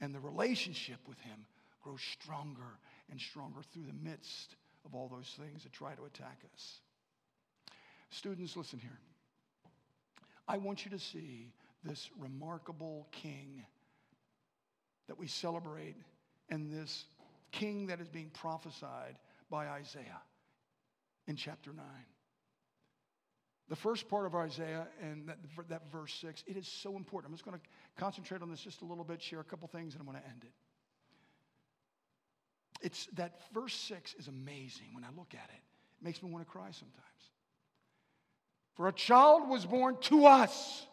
and 0.00 0.14
the 0.14 0.20
relationship 0.20 0.98
with 1.08 1.18
Him 1.20 1.46
grows 1.82 2.02
stronger 2.20 2.78
and 3.10 3.20
stronger 3.20 3.60
through 3.72 3.84
the 3.86 4.08
midst 4.08 4.56
of 4.84 4.94
all 4.94 5.08
those 5.08 5.36
things 5.38 5.62
that 5.62 5.72
try 5.72 5.94
to 5.94 6.04
attack 6.04 6.40
us. 6.54 6.80
Students, 8.10 8.56
listen 8.56 8.78
here. 8.78 8.98
I 10.46 10.58
want 10.58 10.84
you 10.84 10.90
to 10.90 10.98
see 10.98 11.52
this 11.84 12.10
remarkable 12.18 13.08
king 13.10 13.64
that 15.08 15.18
we 15.18 15.26
celebrate 15.26 15.96
and 16.48 16.70
this 16.70 17.04
king 17.50 17.86
that 17.86 18.00
is 18.00 18.08
being 18.08 18.30
prophesied 18.30 19.16
by 19.50 19.68
Isaiah 19.68 20.22
in 21.26 21.36
chapter 21.36 21.72
9. 21.72 21.84
The 23.68 23.76
first 23.76 24.08
part 24.08 24.26
of 24.26 24.34
Isaiah 24.34 24.86
and 25.00 25.28
that, 25.28 25.38
that 25.68 25.90
verse 25.90 26.12
6, 26.20 26.44
it 26.46 26.56
is 26.56 26.66
so 26.68 26.96
important. 26.96 27.30
I'm 27.30 27.36
just 27.36 27.44
going 27.44 27.58
to 27.58 27.64
concentrate 27.96 28.42
on 28.42 28.50
this 28.50 28.60
just 28.60 28.82
a 28.82 28.84
little 28.84 29.04
bit, 29.04 29.22
share 29.22 29.40
a 29.40 29.44
couple 29.44 29.68
things, 29.68 29.94
and 29.94 30.00
I'm 30.00 30.06
going 30.06 30.20
to 30.20 30.28
end 30.28 30.42
it. 30.42 30.52
It's 32.84 33.06
that 33.14 33.40
verse 33.54 33.74
6 33.74 34.14
is 34.14 34.28
amazing 34.28 34.86
when 34.92 35.04
I 35.04 35.08
look 35.16 35.34
at 35.34 35.48
it. 35.48 35.62
It 36.00 36.04
makes 36.04 36.22
me 36.22 36.30
want 36.30 36.44
to 36.44 36.50
cry 36.50 36.70
sometimes. 36.72 37.02
For 38.74 38.88
a 38.88 38.92
child 38.92 39.48
was 39.48 39.64
born 39.64 39.96
to 40.02 40.26
us. 40.26 40.86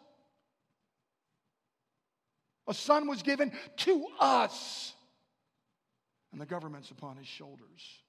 A 2.68 2.74
son 2.74 3.08
was 3.08 3.22
given 3.22 3.52
to 3.78 4.06
us 4.20 4.94
and 6.32 6.40
the 6.40 6.46
government's 6.46 6.90
upon 6.90 7.16
his 7.16 7.26
shoulders. 7.26 8.02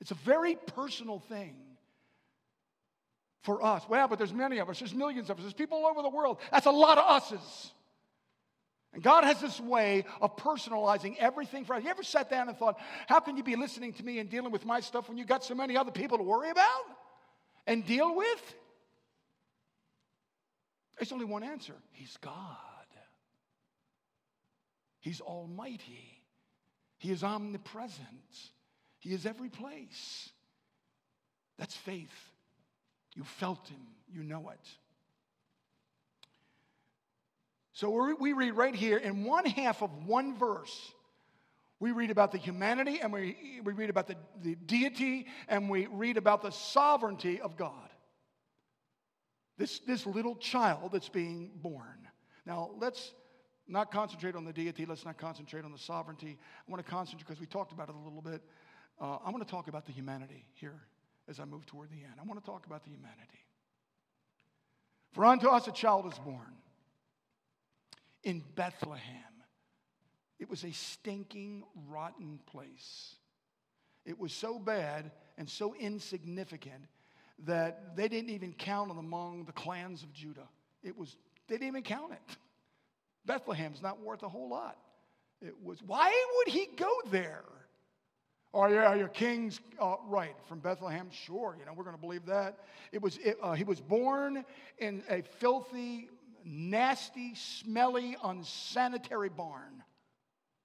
It's 0.00 0.10
a 0.10 0.16
very 0.16 0.56
personal 0.56 1.20
thing 1.20 1.54
for 3.46 3.64
us. 3.64 3.84
Well, 3.88 4.08
but 4.08 4.18
there's 4.18 4.34
many 4.34 4.58
of 4.58 4.68
us, 4.68 4.80
there's 4.80 4.94
millions 4.94 5.30
of 5.30 5.38
us, 5.38 5.44
there's 5.44 5.54
people 5.54 5.78
all 5.78 5.86
over 5.86 6.02
the 6.02 6.10
world. 6.10 6.38
That's 6.52 6.66
a 6.66 6.70
lot 6.70 6.98
of 6.98 7.04
us's. 7.08 7.72
And 8.92 9.02
God 9.02 9.24
has 9.24 9.40
this 9.40 9.60
way 9.60 10.04
of 10.20 10.36
personalizing 10.36 11.16
everything 11.18 11.64
for 11.64 11.76
us. 11.76 11.84
You 11.84 11.90
ever 11.90 12.02
sat 12.02 12.28
down 12.28 12.48
and 12.48 12.58
thought, 12.58 12.78
how 13.06 13.20
can 13.20 13.36
you 13.36 13.44
be 13.44 13.56
listening 13.56 13.92
to 13.94 14.04
me 14.04 14.18
and 14.18 14.28
dealing 14.28 14.50
with 14.50 14.66
my 14.66 14.80
stuff 14.80 15.08
when 15.08 15.16
you 15.16 15.24
got 15.24 15.44
so 15.44 15.54
many 15.54 15.76
other 15.76 15.92
people 15.92 16.18
to 16.18 16.24
worry 16.24 16.50
about 16.50 16.82
and 17.66 17.86
deal 17.86 18.14
with? 18.16 18.54
There's 20.98 21.12
only 21.12 21.26
one 21.26 21.44
answer 21.44 21.74
He's 21.92 22.16
God, 22.18 22.34
He's 25.00 25.20
Almighty. 25.20 26.12
He 26.98 27.12
is 27.12 27.22
omnipresent. 27.22 28.50
He 28.98 29.12
is 29.12 29.26
every 29.26 29.50
place. 29.50 30.30
That's 31.58 31.76
faith. 31.76 32.32
You 33.16 33.24
felt 33.24 33.66
him, 33.66 33.80
you 34.12 34.22
know 34.22 34.50
it. 34.50 34.60
So 37.72 38.14
we 38.18 38.32
read 38.32 38.52
right 38.52 38.74
here 38.74 38.98
in 38.98 39.24
one 39.24 39.44
half 39.44 39.82
of 39.82 40.06
one 40.06 40.36
verse, 40.38 40.92
we 41.78 41.92
read 41.92 42.10
about 42.10 42.32
the 42.32 42.38
humanity 42.38 43.00
and 43.02 43.12
we, 43.12 43.60
we 43.64 43.72
read 43.72 43.90
about 43.90 44.06
the, 44.06 44.16
the 44.42 44.54
deity 44.54 45.26
and 45.48 45.68
we 45.68 45.86
read 45.86 46.16
about 46.16 46.42
the 46.42 46.50
sovereignty 46.50 47.40
of 47.40 47.56
God. 47.56 47.72
This, 49.58 49.80
this 49.80 50.06
little 50.06 50.36
child 50.36 50.90
that's 50.92 51.08
being 51.08 51.50
born. 51.56 52.08
Now, 52.46 52.70
let's 52.78 53.12
not 53.68 53.90
concentrate 53.90 54.36
on 54.36 54.44
the 54.44 54.52
deity. 54.52 54.86
Let's 54.86 55.04
not 55.04 55.18
concentrate 55.18 55.64
on 55.64 55.72
the 55.72 55.78
sovereignty. 55.78 56.38
I 56.66 56.70
want 56.70 56.84
to 56.84 56.90
concentrate 56.90 57.26
because 57.26 57.40
we 57.40 57.46
talked 57.46 57.72
about 57.72 57.88
it 57.88 57.94
a 57.94 57.98
little 57.98 58.22
bit. 58.22 58.42
Uh, 59.00 59.18
I 59.24 59.30
want 59.30 59.46
to 59.46 59.50
talk 59.50 59.68
about 59.68 59.84
the 59.86 59.92
humanity 59.92 60.46
here 60.54 60.80
as 61.28 61.40
I 61.40 61.44
move 61.44 61.66
toward 61.66 61.90
the 61.90 61.96
end. 61.96 62.14
I 62.20 62.24
want 62.24 62.42
to 62.42 62.46
talk 62.46 62.66
about 62.66 62.84
the 62.84 62.90
humanity. 62.90 63.44
For 65.12 65.24
unto 65.24 65.48
us 65.48 65.66
a 65.66 65.72
child 65.72 66.06
is 66.12 66.18
born 66.18 66.56
in 68.22 68.42
Bethlehem. 68.54 69.22
It 70.38 70.50
was 70.50 70.64
a 70.64 70.72
stinking, 70.72 71.64
rotten 71.88 72.38
place. 72.46 73.14
It 74.04 74.18
was 74.18 74.32
so 74.32 74.58
bad 74.58 75.10
and 75.38 75.48
so 75.48 75.74
insignificant 75.74 76.84
that 77.44 77.96
they 77.96 78.08
didn't 78.08 78.30
even 78.30 78.52
count 78.52 78.90
it 78.90 78.98
among 78.98 79.44
the 79.44 79.52
clans 79.52 80.02
of 80.02 80.12
Judah. 80.12 80.48
It 80.82 80.96
was, 80.96 81.16
they 81.48 81.56
didn't 81.56 81.68
even 81.68 81.82
count 81.82 82.12
it. 82.12 82.36
Bethlehem's 83.26 83.82
not 83.82 84.00
worth 84.00 84.22
a 84.22 84.28
whole 84.28 84.48
lot. 84.48 84.76
It 85.42 85.54
was, 85.62 85.82
why 85.82 86.12
would 86.36 86.52
he 86.52 86.68
go 86.76 86.90
there? 87.10 87.44
Oh, 88.58 88.66
yeah, 88.68 88.94
your 88.94 89.08
king's 89.08 89.60
uh, 89.78 89.96
right 90.08 90.34
from 90.48 90.60
Bethlehem. 90.60 91.08
Sure, 91.10 91.54
you 91.60 91.66
know, 91.66 91.74
we're 91.76 91.84
going 91.84 91.94
to 91.94 92.00
believe 92.00 92.24
that. 92.24 92.60
It 92.90 93.02
was, 93.02 93.18
it, 93.18 93.36
uh, 93.42 93.52
he 93.52 93.64
was 93.64 93.82
born 93.82 94.46
in 94.78 95.02
a 95.10 95.20
filthy, 95.20 96.08
nasty, 96.42 97.34
smelly, 97.34 98.16
unsanitary 98.24 99.28
barn. 99.28 99.82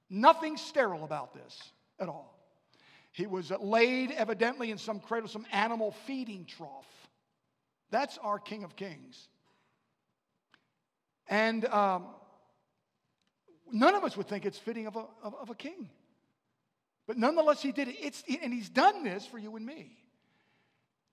Nothing 0.09 0.55
sterile 0.55 1.03
about 1.03 1.33
this 1.33 1.61
at 1.99 2.07
all. 2.07 2.39
He 3.11 3.27
was 3.27 3.51
laid 3.59 4.11
evidently 4.11 4.71
in 4.71 4.77
some 4.77 5.01
cradle, 5.01 5.27
some 5.27 5.45
animal 5.51 5.91
feeding 6.07 6.45
trough. 6.45 6.87
That's 7.89 8.17
our 8.19 8.39
King 8.39 8.63
of 8.63 8.77
Kings. 8.77 9.27
And 11.27 11.65
um, 11.65 12.05
none 13.69 13.95
of 13.95 14.05
us 14.05 14.15
would 14.15 14.29
think 14.29 14.45
it's 14.45 14.57
fitting 14.57 14.87
of 14.87 14.95
a, 14.95 15.03
of, 15.21 15.35
of 15.41 15.49
a 15.49 15.55
king. 15.55 15.89
But 17.07 17.17
nonetheless, 17.17 17.61
he 17.61 17.71
did 17.71 17.87
it. 17.87 17.95
It's, 17.99 18.23
and 18.41 18.53
he's 18.53 18.69
done 18.69 19.03
this 19.03 19.25
for 19.25 19.37
you 19.37 19.55
and 19.55 19.65
me 19.65 19.97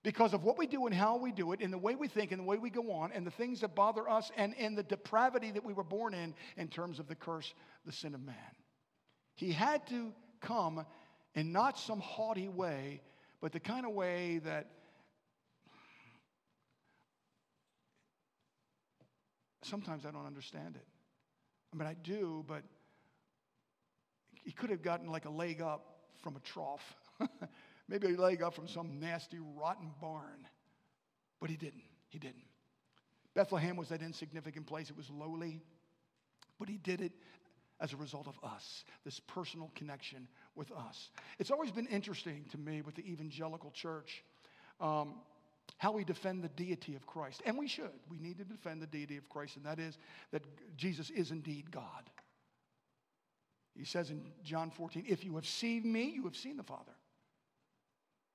because 0.04 0.32
of 0.32 0.44
what 0.44 0.56
we 0.56 0.66
do 0.66 0.86
and 0.86 0.94
how 0.94 1.16
we 1.16 1.32
do 1.32 1.52
it, 1.52 1.60
and 1.60 1.72
the 1.72 1.78
way 1.78 1.94
we 1.94 2.08
think 2.08 2.30
and 2.30 2.40
the 2.40 2.44
way 2.44 2.56
we 2.56 2.70
go 2.70 2.92
on, 2.92 3.12
and 3.12 3.26
the 3.26 3.30
things 3.30 3.60
that 3.60 3.74
bother 3.74 4.08
us, 4.08 4.30
and, 4.36 4.54
and 4.58 4.78
the 4.78 4.82
depravity 4.82 5.50
that 5.50 5.64
we 5.64 5.72
were 5.72 5.84
born 5.84 6.14
in, 6.14 6.34
in 6.56 6.68
terms 6.68 6.98
of 6.98 7.08
the 7.08 7.14
curse, 7.14 7.52
the 7.84 7.92
sin 7.92 8.14
of 8.14 8.22
man. 8.22 8.34
He 9.34 9.52
had 9.52 9.86
to 9.88 10.12
come 10.40 10.86
in 11.34 11.52
not 11.52 11.78
some 11.78 12.00
haughty 12.00 12.48
way, 12.48 13.02
but 13.40 13.52
the 13.52 13.60
kind 13.60 13.84
of 13.84 13.92
way 13.92 14.38
that 14.44 14.70
sometimes 19.62 20.06
I 20.06 20.10
don't 20.10 20.26
understand 20.26 20.76
it. 20.76 20.86
I 21.72 21.76
mean, 21.76 21.86
I 21.86 21.94
do, 22.02 22.44
but 22.48 22.62
he 24.48 24.52
could 24.54 24.70
have 24.70 24.80
gotten 24.80 25.08
like 25.08 25.26
a 25.26 25.30
leg 25.30 25.60
up 25.60 25.98
from 26.22 26.34
a 26.34 26.40
trough, 26.40 26.96
maybe 27.86 28.06
a 28.06 28.16
leg 28.18 28.42
up 28.42 28.54
from 28.54 28.66
some 28.66 28.98
nasty, 28.98 29.36
rotten 29.38 29.90
barn. 30.00 30.48
But 31.38 31.50
he 31.50 31.56
didn't. 31.58 31.82
He 32.08 32.18
didn't. 32.18 32.46
Bethlehem 33.34 33.76
was 33.76 33.90
that 33.90 34.00
insignificant 34.00 34.66
place, 34.66 34.88
it 34.88 34.96
was 34.96 35.10
lowly, 35.10 35.60
but 36.58 36.66
he 36.66 36.78
did 36.78 37.02
it 37.02 37.12
as 37.78 37.92
a 37.92 37.98
result 37.98 38.26
of 38.26 38.38
us, 38.42 38.84
this 39.04 39.20
personal 39.20 39.70
connection 39.74 40.26
with 40.54 40.72
us. 40.72 41.10
It's 41.38 41.50
always 41.50 41.70
been 41.70 41.86
interesting 41.86 42.46
to 42.50 42.56
me 42.56 42.80
with 42.80 42.94
the 42.94 43.06
evangelical 43.06 43.70
church 43.72 44.24
um, 44.80 45.16
how 45.76 45.92
we 45.92 46.04
defend 46.04 46.42
the 46.42 46.48
deity 46.48 46.96
of 46.96 47.06
Christ. 47.06 47.42
And 47.44 47.58
we 47.58 47.68
should. 47.68 48.00
We 48.08 48.16
need 48.18 48.38
to 48.38 48.44
defend 48.44 48.80
the 48.80 48.86
deity 48.86 49.18
of 49.18 49.28
Christ, 49.28 49.56
and 49.56 49.66
that 49.66 49.78
is 49.78 49.98
that 50.32 50.42
Jesus 50.78 51.10
is 51.10 51.32
indeed 51.32 51.70
God. 51.70 52.08
He 53.78 53.84
says 53.84 54.10
in 54.10 54.20
John 54.42 54.70
14, 54.70 55.04
If 55.08 55.24
you 55.24 55.36
have 55.36 55.46
seen 55.46 55.90
me, 55.90 56.10
you 56.14 56.24
have 56.24 56.36
seen 56.36 56.56
the 56.56 56.64
Father. 56.64 56.92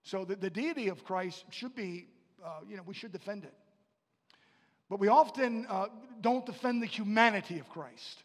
So 0.03 0.23
the, 0.23 0.35
the 0.35 0.49
deity 0.49 0.87
of 0.87 1.03
Christ 1.03 1.43
should 1.49 1.75
be, 1.75 2.07
uh, 2.43 2.61
you 2.67 2.77
know, 2.77 2.83
we 2.85 2.93
should 2.93 3.11
defend 3.11 3.43
it. 3.43 3.53
But 4.89 4.99
we 4.99 5.09
often 5.09 5.65
uh, 5.69 5.87
don't 6.21 6.45
defend 6.45 6.81
the 6.81 6.87
humanity 6.87 7.59
of 7.59 7.69
Christ. 7.69 8.23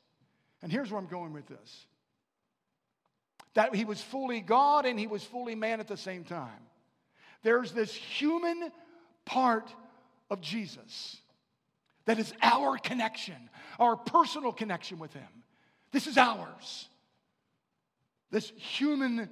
And 0.63 0.71
here's 0.71 0.91
where 0.91 1.01
I'm 1.01 1.09
going 1.09 1.33
with 1.33 1.47
this 1.47 1.87
that 3.55 3.75
he 3.75 3.85
was 3.85 4.01
fully 4.01 4.41
God 4.41 4.87
and 4.87 5.01
he 5.01 5.09
was 5.09 5.25
fully 5.25 5.57
man 5.57 5.81
at 5.81 5.89
the 5.89 5.97
same 5.97 6.23
time. 6.23 6.61
There's 7.43 7.73
this 7.73 7.93
human 7.93 8.71
part 9.25 9.75
of 10.31 10.41
Jesus 10.41 11.17
that 12.05 12.21
is 12.21 12.33
our 12.41 12.79
connection, 12.79 13.51
our 13.81 13.97
personal 13.97 14.53
connection 14.53 15.01
with 15.01 15.13
him. 15.13 15.29
This 15.91 16.07
is 16.07 16.17
ours. 16.17 16.89
This 18.31 18.53
human, 18.57 19.29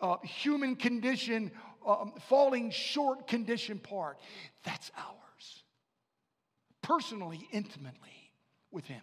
uh, 0.00 0.16
human 0.22 0.76
condition, 0.76 1.50
um, 1.86 2.12
falling 2.28 2.70
short 2.70 3.26
condition 3.26 3.78
part, 3.78 4.18
that's 4.64 4.90
ours. 4.96 5.64
Personally, 6.82 7.46
intimately 7.52 8.32
with 8.70 8.86
him. 8.86 9.02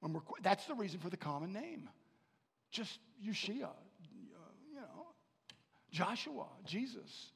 When 0.00 0.12
we're, 0.12 0.20
that's 0.42 0.64
the 0.66 0.74
reason 0.74 1.00
for 1.00 1.10
the 1.10 1.16
common 1.16 1.52
name. 1.52 1.88
Just 2.70 2.98
Yeshua, 3.24 3.64
uh, 3.64 4.50
you 4.68 4.76
know, 4.76 5.06
Joshua, 5.90 6.46
Jesus. 6.64 7.32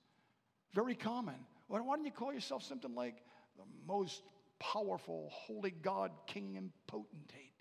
Very 0.74 0.94
common. 0.94 1.34
Why 1.68 1.78
don't 1.78 2.04
you 2.04 2.10
call 2.10 2.32
yourself 2.32 2.62
something 2.62 2.94
like 2.94 3.16
the 3.56 3.64
most 3.86 4.22
powerful, 4.58 5.28
holy 5.32 5.70
God, 5.70 6.10
king 6.26 6.56
and 6.56 6.70
potentate? 6.86 7.51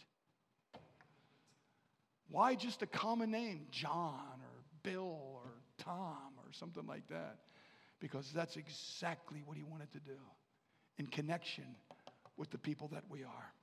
Why 2.32 2.56
just 2.56 2.82
a 2.82 2.88
common 2.88 3.32
name, 3.32 3.67
John 3.72 4.39
or 4.41 4.63
Bill 4.84 5.20
or 5.34 5.41
Tom 5.78 6.34
or 6.38 6.52
something 6.54 6.88
like 6.88 7.08
that? 7.10 7.38
Because 8.00 8.32
that's 8.34 8.56
exactly 8.56 9.44
what 9.46 9.58
he 9.58 9.63
wanted 9.63 9.91
to 9.91 10.00
do 10.00 10.17
in 10.98 11.08
connection 11.08 11.65
with 12.38 12.50
the 12.50 12.58
people 12.58 12.88
that 12.94 13.04
we 13.10 13.24
are. 13.24 13.54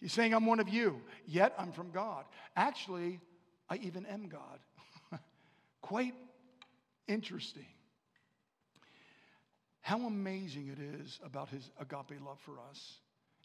He's 0.00 0.12
saying, 0.12 0.34
I'm 0.34 0.46
one 0.46 0.60
of 0.60 0.68
you, 0.68 1.00
yet 1.26 1.54
I'm 1.58 1.72
from 1.72 1.90
God. 1.90 2.24
Actually, 2.54 3.20
I 3.70 3.76
even 3.76 4.04
am 4.06 4.28
God. 4.28 4.58
Quite 5.80 6.14
interesting. 7.08 7.66
How 9.80 10.00
amazing 10.00 10.68
it 10.68 11.00
is 11.00 11.20
about 11.24 11.48
his 11.48 11.70
agape 11.80 12.20
love 12.20 12.38
for 12.44 12.54
us. 12.68 12.96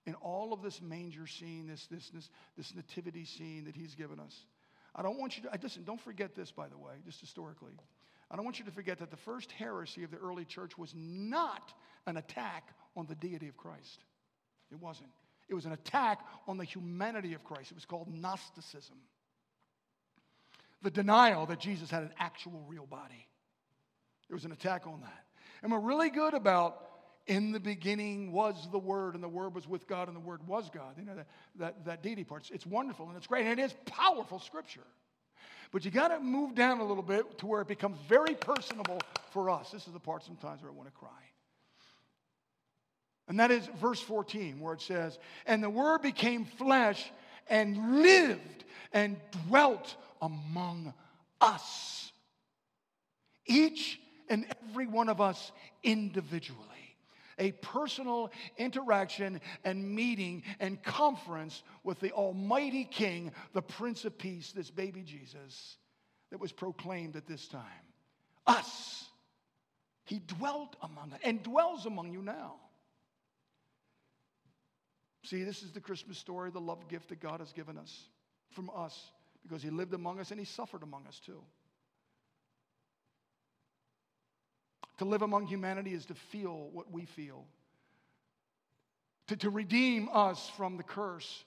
In 0.05 0.15
all 0.15 0.51
of 0.51 0.61
this 0.61 0.81
manger 0.81 1.27
scene, 1.27 1.67
this, 1.67 1.85
this, 1.87 2.09
this, 2.09 2.29
this 2.57 2.73
nativity 2.75 3.25
scene 3.25 3.65
that 3.65 3.75
he's 3.75 3.93
given 3.93 4.19
us. 4.19 4.45
I 4.95 5.03
don't 5.03 5.19
want 5.19 5.37
you 5.37 5.43
to, 5.43 5.49
I, 5.49 5.59
listen, 5.61 5.83
don't 5.83 6.01
forget 6.01 6.35
this, 6.35 6.51
by 6.51 6.67
the 6.67 6.77
way, 6.77 6.93
just 7.05 7.21
historically. 7.21 7.73
I 8.29 8.35
don't 8.35 8.45
want 8.45 8.59
you 8.59 8.65
to 8.65 8.71
forget 8.71 8.99
that 8.99 9.11
the 9.11 9.17
first 9.17 9.51
heresy 9.51 10.03
of 10.03 10.11
the 10.11 10.17
early 10.17 10.45
church 10.45 10.77
was 10.77 10.93
not 10.95 11.73
an 12.07 12.17
attack 12.17 12.69
on 12.95 13.05
the 13.05 13.15
deity 13.15 13.47
of 13.47 13.57
Christ. 13.57 14.03
It 14.71 14.79
wasn't. 14.79 15.11
It 15.49 15.53
was 15.53 15.65
an 15.65 15.73
attack 15.73 16.19
on 16.47 16.57
the 16.57 16.63
humanity 16.63 17.33
of 17.33 17.43
Christ. 17.43 17.71
It 17.71 17.75
was 17.75 17.85
called 17.85 18.07
Gnosticism. 18.07 18.95
The 20.81 20.91
denial 20.91 21.45
that 21.47 21.59
Jesus 21.59 21.91
had 21.91 22.03
an 22.03 22.13
actual 22.17 22.63
real 22.67 22.85
body. 22.85 23.27
It 24.29 24.33
was 24.33 24.45
an 24.45 24.53
attack 24.53 24.87
on 24.87 25.01
that. 25.01 25.25
And 25.61 25.71
we're 25.71 25.79
really 25.79 26.09
good 26.09 26.33
about 26.33 26.81
in 27.27 27.51
the 27.51 27.59
beginning 27.59 28.31
was 28.31 28.67
the 28.71 28.79
Word, 28.79 29.15
and 29.15 29.23
the 29.23 29.29
Word 29.29 29.53
was 29.53 29.67
with 29.67 29.87
God, 29.87 30.07
and 30.07 30.15
the 30.15 30.21
Word 30.21 30.45
was 30.47 30.69
God. 30.69 30.95
You 30.97 31.05
know, 31.05 31.15
that, 31.15 31.27
that, 31.57 31.85
that 31.85 32.03
deity 32.03 32.23
part. 32.23 32.49
It's 32.51 32.65
wonderful 32.65 33.07
and 33.07 33.17
it's 33.17 33.27
great, 33.27 33.45
and 33.45 33.59
it 33.59 33.63
is 33.63 33.75
powerful 33.85 34.39
scripture. 34.39 34.81
But 35.71 35.85
you 35.85 35.91
got 35.91 36.09
to 36.09 36.19
move 36.19 36.55
down 36.55 36.79
a 36.79 36.83
little 36.83 37.03
bit 37.03 37.37
to 37.39 37.47
where 37.47 37.61
it 37.61 37.67
becomes 37.67 37.97
very 38.09 38.35
personable 38.35 38.99
for 39.31 39.49
us. 39.49 39.71
This 39.71 39.87
is 39.87 39.93
the 39.93 39.99
part 39.99 40.23
sometimes 40.23 40.61
where 40.61 40.71
I 40.71 40.73
want 40.73 40.89
to 40.89 40.97
cry. 40.97 41.09
And 43.29 43.39
that 43.39 43.51
is 43.51 43.65
verse 43.79 44.01
14, 44.01 44.59
where 44.59 44.73
it 44.73 44.81
says, 44.81 45.17
And 45.45 45.63
the 45.63 45.69
Word 45.69 46.01
became 46.01 46.43
flesh 46.43 47.09
and 47.47 48.01
lived 48.01 48.65
and 48.91 49.15
dwelt 49.47 49.95
among 50.21 50.93
us. 51.39 52.11
Each 53.45 53.99
and 54.29 54.45
every 54.69 54.87
one 54.87 55.07
of 55.07 55.21
us 55.21 55.51
individually. 55.83 56.90
A 57.39 57.51
personal 57.53 58.31
interaction 58.57 59.41
and 59.63 59.95
meeting 59.95 60.43
and 60.59 60.81
conference 60.83 61.63
with 61.83 61.99
the 61.99 62.11
Almighty 62.11 62.85
King, 62.85 63.31
the 63.53 63.61
Prince 63.61 64.05
of 64.05 64.17
Peace, 64.17 64.51
this 64.51 64.69
baby 64.69 65.03
Jesus 65.03 65.77
that 66.31 66.39
was 66.39 66.51
proclaimed 66.51 67.15
at 67.15 67.27
this 67.27 67.47
time. 67.47 67.61
Us. 68.47 69.05
He 70.05 70.19
dwelt 70.19 70.75
among 70.81 71.13
us 71.13 71.19
and 71.23 71.41
dwells 71.43 71.85
among 71.85 72.11
you 72.11 72.21
now. 72.21 72.55
See, 75.23 75.43
this 75.43 75.61
is 75.61 75.71
the 75.71 75.79
Christmas 75.79 76.17
story, 76.17 76.49
the 76.49 76.59
love 76.59 76.87
gift 76.87 77.09
that 77.09 77.19
God 77.19 77.39
has 77.39 77.53
given 77.53 77.77
us 77.77 78.09
from 78.49 78.69
us 78.75 79.11
because 79.43 79.61
He 79.61 79.69
lived 79.69 79.93
among 79.93 80.19
us 80.19 80.31
and 80.31 80.39
He 80.39 80.45
suffered 80.45 80.83
among 80.83 81.05
us 81.07 81.19
too. 81.19 81.41
To 85.01 85.05
live 85.05 85.23
among 85.23 85.47
humanity 85.47 85.95
is 85.95 86.05
to 86.05 86.13
feel 86.13 86.69
what 86.73 86.91
we 86.91 87.05
feel, 87.05 87.47
to, 89.25 89.35
to 89.37 89.49
redeem 89.49 90.07
us 90.13 90.51
from 90.55 90.77
the 90.77 90.83
curse, 90.83 91.43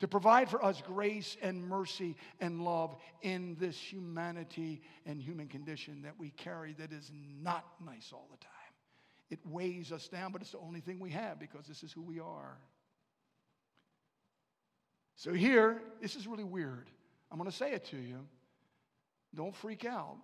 to 0.00 0.06
provide 0.06 0.50
for 0.50 0.62
us 0.62 0.82
grace 0.86 1.38
and 1.40 1.66
mercy 1.66 2.16
and 2.38 2.62
love 2.62 2.94
in 3.22 3.56
this 3.58 3.78
humanity 3.78 4.82
and 5.06 5.22
human 5.22 5.48
condition 5.48 6.02
that 6.02 6.18
we 6.18 6.28
carry 6.32 6.74
that 6.74 6.92
is 6.92 7.10
not 7.42 7.64
nice 7.82 8.10
all 8.12 8.28
the 8.30 8.36
time. 8.36 8.52
It 9.30 9.38
weighs 9.46 9.90
us 9.90 10.06
down, 10.08 10.30
but 10.30 10.42
it's 10.42 10.52
the 10.52 10.58
only 10.58 10.80
thing 10.80 11.00
we 11.00 11.12
have 11.12 11.40
because 11.40 11.66
this 11.66 11.82
is 11.82 11.90
who 11.90 12.02
we 12.02 12.20
are. 12.20 12.58
So, 15.16 15.32
here, 15.32 15.80
this 16.02 16.14
is 16.14 16.26
really 16.26 16.44
weird. 16.44 16.90
I'm 17.32 17.38
going 17.38 17.50
to 17.50 17.56
say 17.56 17.72
it 17.72 17.86
to 17.86 17.96
you. 17.96 18.18
Don't 19.34 19.56
freak 19.56 19.86
out. 19.86 20.18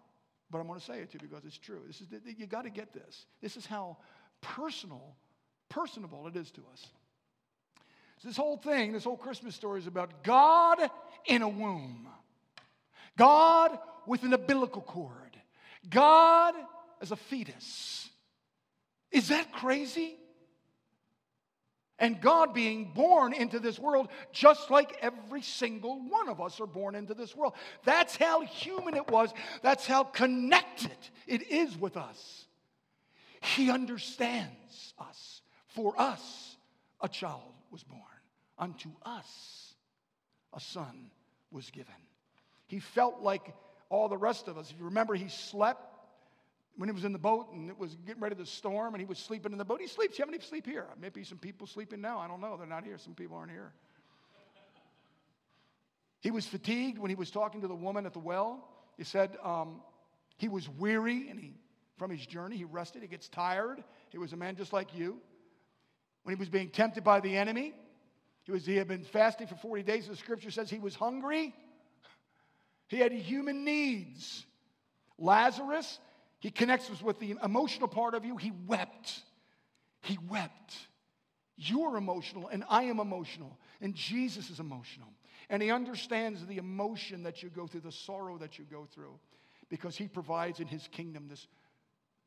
But 0.50 0.59
I'm 0.59 0.66
going 0.66 0.78
to 0.78 0.85
say 0.85 1.00
it 1.00 1.11
to 1.12 1.18
you 1.20 1.28
because 1.28 1.44
it's 1.44 1.59
true. 1.59 1.80
This 1.87 2.00
is, 2.00 2.09
you 2.37 2.46
got 2.46 2.62
to 2.62 2.70
get 2.70 2.92
this. 2.92 3.26
This 3.40 3.57
is 3.57 3.66
how 3.66 3.96
personal, 4.40 5.16
personable 5.68 6.26
it 6.28 6.37
is 6.37 6.50
to 6.52 6.61
us. 6.72 6.87
So 8.18 8.28
this 8.28 8.37
whole 8.37 8.57
thing, 8.57 8.92
this 8.92 9.04
whole 9.04 9.16
Christmas 9.16 9.54
story 9.54 9.80
is 9.80 9.87
about 9.87 10.22
God 10.22 10.78
in 11.26 11.42
a 11.42 11.48
womb. 11.48 12.09
God 13.16 13.78
with 14.07 14.22
an 14.22 14.33
umbilical 14.33 14.83
cord. 14.83 15.37
God 15.88 16.54
as 17.00 17.11
a 17.11 17.16
fetus. 17.16 18.09
Is 19.11 19.28
that 19.28 19.52
crazy? 19.52 20.16
And 21.98 22.20
God 22.20 22.54
being 22.54 22.92
born 22.92 23.33
into 23.33 23.61
this 23.61 23.78
world 23.78 24.09
just 24.33 24.70
like 24.70 24.96
every 25.00 25.42
single 25.42 26.00
one 26.09 26.28
of 26.28 26.40
us 26.40 26.61
are 26.61 26.66
born 26.66 26.94
into 26.94 27.14
this 27.14 27.37
world. 27.37 27.54
That's 27.85 28.16
how 28.16 28.40
human 28.40 28.94
it 28.94 29.09
was. 29.11 29.33
That's 29.62 29.87
how 29.87 30.04
connected 30.04 30.96
it 31.26 31.50
is 31.50 31.76
with 31.78 31.96
us. 31.96 32.46
He 33.40 33.70
understands 33.70 34.94
us. 34.98 35.42
For 35.68 35.94
us, 36.00 36.57
a 37.00 37.09
child 37.09 37.52
was 37.70 37.85
born. 37.85 38.00
Unto 38.59 38.90
us, 39.04 39.74
a 40.52 40.61
son 40.61 41.11
was 41.50 41.70
given. 41.70 41.94
He 42.66 42.80
felt 42.80 43.20
like 43.20 43.54
all 43.88 44.09
the 44.09 44.16
rest 44.16 44.48
of 44.48 44.59
us. 44.59 44.70
If 44.70 44.78
you 44.78 44.87
remember, 44.87 45.14
he 45.14 45.28
slept 45.28 45.93
when 46.76 46.88
he 46.88 46.92
was 46.92 47.04
in 47.04 47.12
the 47.12 47.18
boat 47.18 47.52
and 47.52 47.70
it 47.70 47.78
was 47.78 47.94
getting 48.06 48.22
ready 48.22 48.34
to 48.34 48.46
storm 48.46 48.94
and 48.94 49.00
he 49.00 49.06
was 49.06 49.18
sleeping 49.18 49.52
in 49.52 49.58
the 49.58 49.64
boat. 49.64 49.80
He 49.80 49.87
sleeps. 49.87 50.18
You 50.18 50.24
have 50.24 50.32
any 50.32 50.42
sleep 50.42 50.66
here? 50.66 50.87
Maybe 51.00 51.22
some 51.24 51.38
people 51.38 51.66
sleeping 51.66 52.00
now. 52.00 52.18
I 52.18 52.26
don't 52.26 52.40
know. 52.40 52.56
They're 52.56 52.66
not 52.66 52.84
here. 52.84 52.98
Some 52.98 53.14
people 53.14 53.37
aren't 53.37 53.52
here. 53.52 53.72
He 56.20 56.30
was 56.30 56.46
fatigued 56.46 56.98
when 56.98 57.10
he 57.10 57.14
was 57.14 57.30
talking 57.30 57.60
to 57.60 57.68
the 57.68 57.74
woman 57.74 58.06
at 58.06 58.12
the 58.12 58.18
well. 58.18 58.66
He 58.96 59.04
said 59.04 59.37
um, 59.42 59.82
he 60.38 60.48
was 60.48 60.68
weary 60.68 61.28
and 61.28 61.38
he, 61.38 61.52
from 61.96 62.10
his 62.10 62.24
journey, 62.26 62.56
he 62.56 62.64
rested. 62.64 63.02
He 63.02 63.08
gets 63.08 63.28
tired. 63.28 63.84
He 64.10 64.18
was 64.18 64.32
a 64.32 64.37
man 64.37 64.56
just 64.56 64.72
like 64.72 64.96
you. 64.96 65.18
When 66.22 66.34
he 66.34 66.38
was 66.38 66.48
being 66.48 66.70
tempted 66.70 67.04
by 67.04 67.20
the 67.20 67.37
enemy, 67.37 67.74
he, 68.44 68.52
was, 68.52 68.64
he 68.64 68.76
had 68.76 68.88
been 68.88 69.04
fasting 69.04 69.46
for 69.46 69.56
40 69.56 69.82
days. 69.82 70.08
The 70.08 70.16
scripture 70.16 70.50
says 70.50 70.70
he 70.70 70.78
was 70.78 70.94
hungry. 70.94 71.54
He 72.88 72.98
had 72.98 73.12
human 73.12 73.64
needs. 73.64 74.44
Lazarus, 75.18 75.98
he 76.44 76.50
connects 76.50 76.90
us 76.90 77.00
with 77.00 77.18
the 77.20 77.37
emotional 77.42 77.88
part 77.88 78.12
of 78.12 78.26
you. 78.26 78.37
He 78.37 78.52
wept. 78.66 79.22
He 80.02 80.18
wept. 80.28 80.76
You're 81.57 81.96
emotional, 81.96 82.48
and 82.48 82.64
I 82.68 82.83
am 82.83 83.00
emotional, 83.00 83.59
and 83.80 83.94
Jesus 83.94 84.50
is 84.50 84.61
emotional. 84.61 85.09
And 85.48 85.62
he 85.62 85.70
understands 85.70 86.44
the 86.44 86.59
emotion 86.59 87.22
that 87.22 87.42
you 87.42 87.48
go 87.48 87.66
through, 87.66 87.80
the 87.80 87.92
sorrow 87.92 88.37
that 88.37 88.59
you 88.59 88.66
go 88.70 88.87
through, 88.94 89.18
because 89.70 89.96
he 89.96 90.07
provides 90.07 90.61
in 90.61 90.66
his 90.66 90.87
kingdom 90.88 91.28
this, 91.30 91.46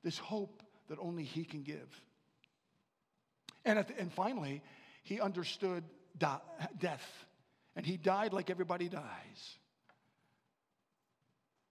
this 0.03 0.17
hope 0.17 0.63
that 0.89 0.97
only 0.99 1.23
he 1.23 1.43
can 1.43 1.62
give. 1.62 2.01
And, 3.65 3.77
the, 3.77 3.99
and 3.99 4.12
finally, 4.12 4.63
he 5.03 5.21
understood 5.21 5.84
death, 6.17 7.08
and 7.75 7.86
he 7.86 7.97
died 7.97 8.34
like 8.34 8.49
everybody 8.49 8.89
dies. 8.89 9.60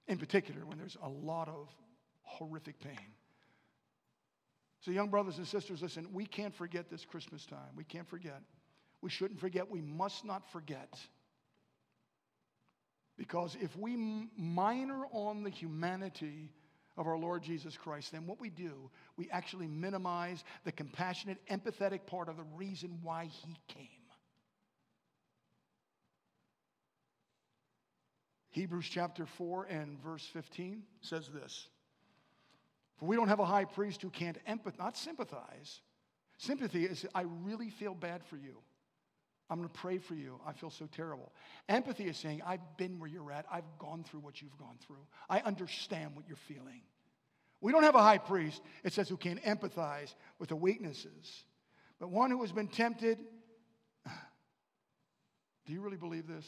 In 0.07 0.19
particular, 0.19 0.65
when 0.65 0.79
there's 0.79 0.97
a 1.03 1.09
lot 1.09 1.49
of 1.49 1.69
horrific 2.27 2.79
pain. 2.81 3.15
So, 4.81 4.91
young 4.91 5.09
brothers 5.09 5.39
and 5.39 5.47
sisters, 5.47 5.83
listen, 5.83 6.09
we 6.13 6.27
can't 6.27 6.55
forget 6.55 6.91
this 6.91 7.05
Christmas 7.05 7.45
time. 7.47 7.75
We 7.75 7.85
can't 7.85 8.09
forget. 8.09 8.43
We 9.01 9.11
shouldn't 9.11 9.41
forget. 9.41 9.71
We 9.71 9.81
must 9.81 10.25
not 10.25 10.51
forget. 10.53 10.99
Because 13.17 13.57
if 13.61 13.75
we 13.77 13.97
minor 14.37 15.07
on 15.11 15.43
the 15.43 15.51
humanity 15.51 16.53
of 16.97 17.07
our 17.07 17.19
Lord 17.19 17.43
Jesus 17.43 17.77
Christ, 17.77 18.13
then 18.13 18.27
what 18.27 18.41
we 18.41 18.51
do, 18.51 18.91
we 19.17 19.29
actually 19.31 19.67
minimize 19.67 20.45
the 20.65 20.73
compassionate, 20.73 21.39
empathetic 21.51 22.07
part 22.07 22.29
of 22.29 22.37
the 22.37 22.45
reason 22.55 22.99
why 23.03 23.25
he 23.25 23.57
came. 23.69 23.89
Hebrews 28.51 28.87
chapter 28.89 29.27
4 29.27 29.65
and 29.67 30.03
verse 30.03 30.27
15 30.33 30.83
says 31.03 31.29
this 31.29 31.69
For 32.99 33.07
we 33.07 33.17
don't 33.17 33.29
have 33.29 33.41
a 33.41 33.45
high 33.45 33.65
priest 33.65 34.03
who 34.03 34.11
can't 34.11 34.39
empathize, 34.47 34.79
not 34.79 34.97
sympathize. 34.97 35.81
Sympathy 36.39 36.85
is, 36.85 37.07
I 37.15 37.23
really 37.23 37.71
feel 37.71 37.95
bad 37.95 38.25
for 38.25 38.37
you. 38.37 38.59
I'm 39.49 39.59
going 39.59 39.69
to 39.69 39.79
pray 39.79 39.99
for 39.99 40.15
you. 40.15 40.41
I 40.47 40.53
feel 40.53 40.71
so 40.71 40.87
terrible. 40.87 41.33
Empathy 41.69 42.05
is 42.05 42.17
saying, 42.17 42.43
I've 42.45 42.77
been 42.77 42.99
where 42.99 43.09
you're 43.09 43.31
at. 43.31 43.47
I've 43.51 43.79
gone 43.79 44.03
through 44.03 44.21
what 44.21 44.43
you've 44.43 44.57
gone 44.59 44.77
through. 44.81 45.07
I 45.31 45.41
understand 45.41 46.17
what 46.17 46.27
you're 46.27 46.37
feeling. 46.37 46.83
We 47.61 47.73
don't 47.73 47.85
have 47.85 47.95
a 47.95 48.03
high 48.03 48.19
priest, 48.19 48.61
it 48.85 48.93
says, 48.93 49.09
who 49.09 49.17
can 49.17 49.39
empathize 49.39 50.15
with 50.39 50.51
the 50.51 50.57
weaknesses, 50.57 51.45
but 51.99 52.11
one 52.11 52.31
who 52.31 52.43
has 52.43 52.53
been 52.53 52.69
tempted. 52.69 53.19
Do 55.67 55.73
you 55.73 55.81
really 55.81 55.97
believe 55.97 56.27
this? 56.27 56.47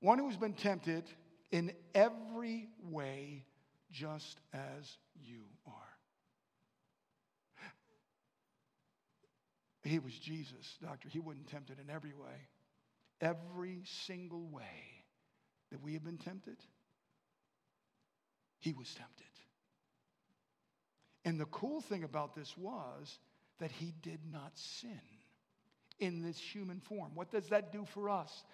One 0.00 0.18
who 0.18 0.28
has 0.28 0.36
been 0.36 0.54
tempted 0.54 1.04
in 1.52 1.72
every 1.94 2.68
way, 2.82 3.44
just 3.94 4.40
as 4.52 4.98
you 5.22 5.42
are. 5.66 5.72
He 9.84 9.98
was 9.98 10.12
Jesus, 10.14 10.78
doctor. 10.82 11.08
He 11.08 11.20
wasn't 11.20 11.48
tempted 11.48 11.78
in 11.78 11.94
every 11.94 12.12
way. 12.14 12.48
Every 13.20 13.82
single 14.06 14.46
way 14.48 15.04
that 15.70 15.80
we 15.82 15.92
have 15.92 16.04
been 16.04 16.18
tempted, 16.18 16.56
he 18.58 18.72
was 18.72 18.88
tempted. 18.94 19.26
And 21.24 21.38
the 21.38 21.46
cool 21.46 21.80
thing 21.80 22.02
about 22.02 22.34
this 22.34 22.54
was 22.56 23.18
that 23.60 23.70
he 23.70 23.94
did 24.02 24.20
not 24.30 24.52
sin 24.54 25.00
in 25.98 26.22
this 26.22 26.38
human 26.38 26.80
form. 26.80 27.12
What 27.14 27.30
does 27.30 27.48
that 27.50 27.72
do 27.72 27.86
for 27.94 28.10
us? 28.10 28.44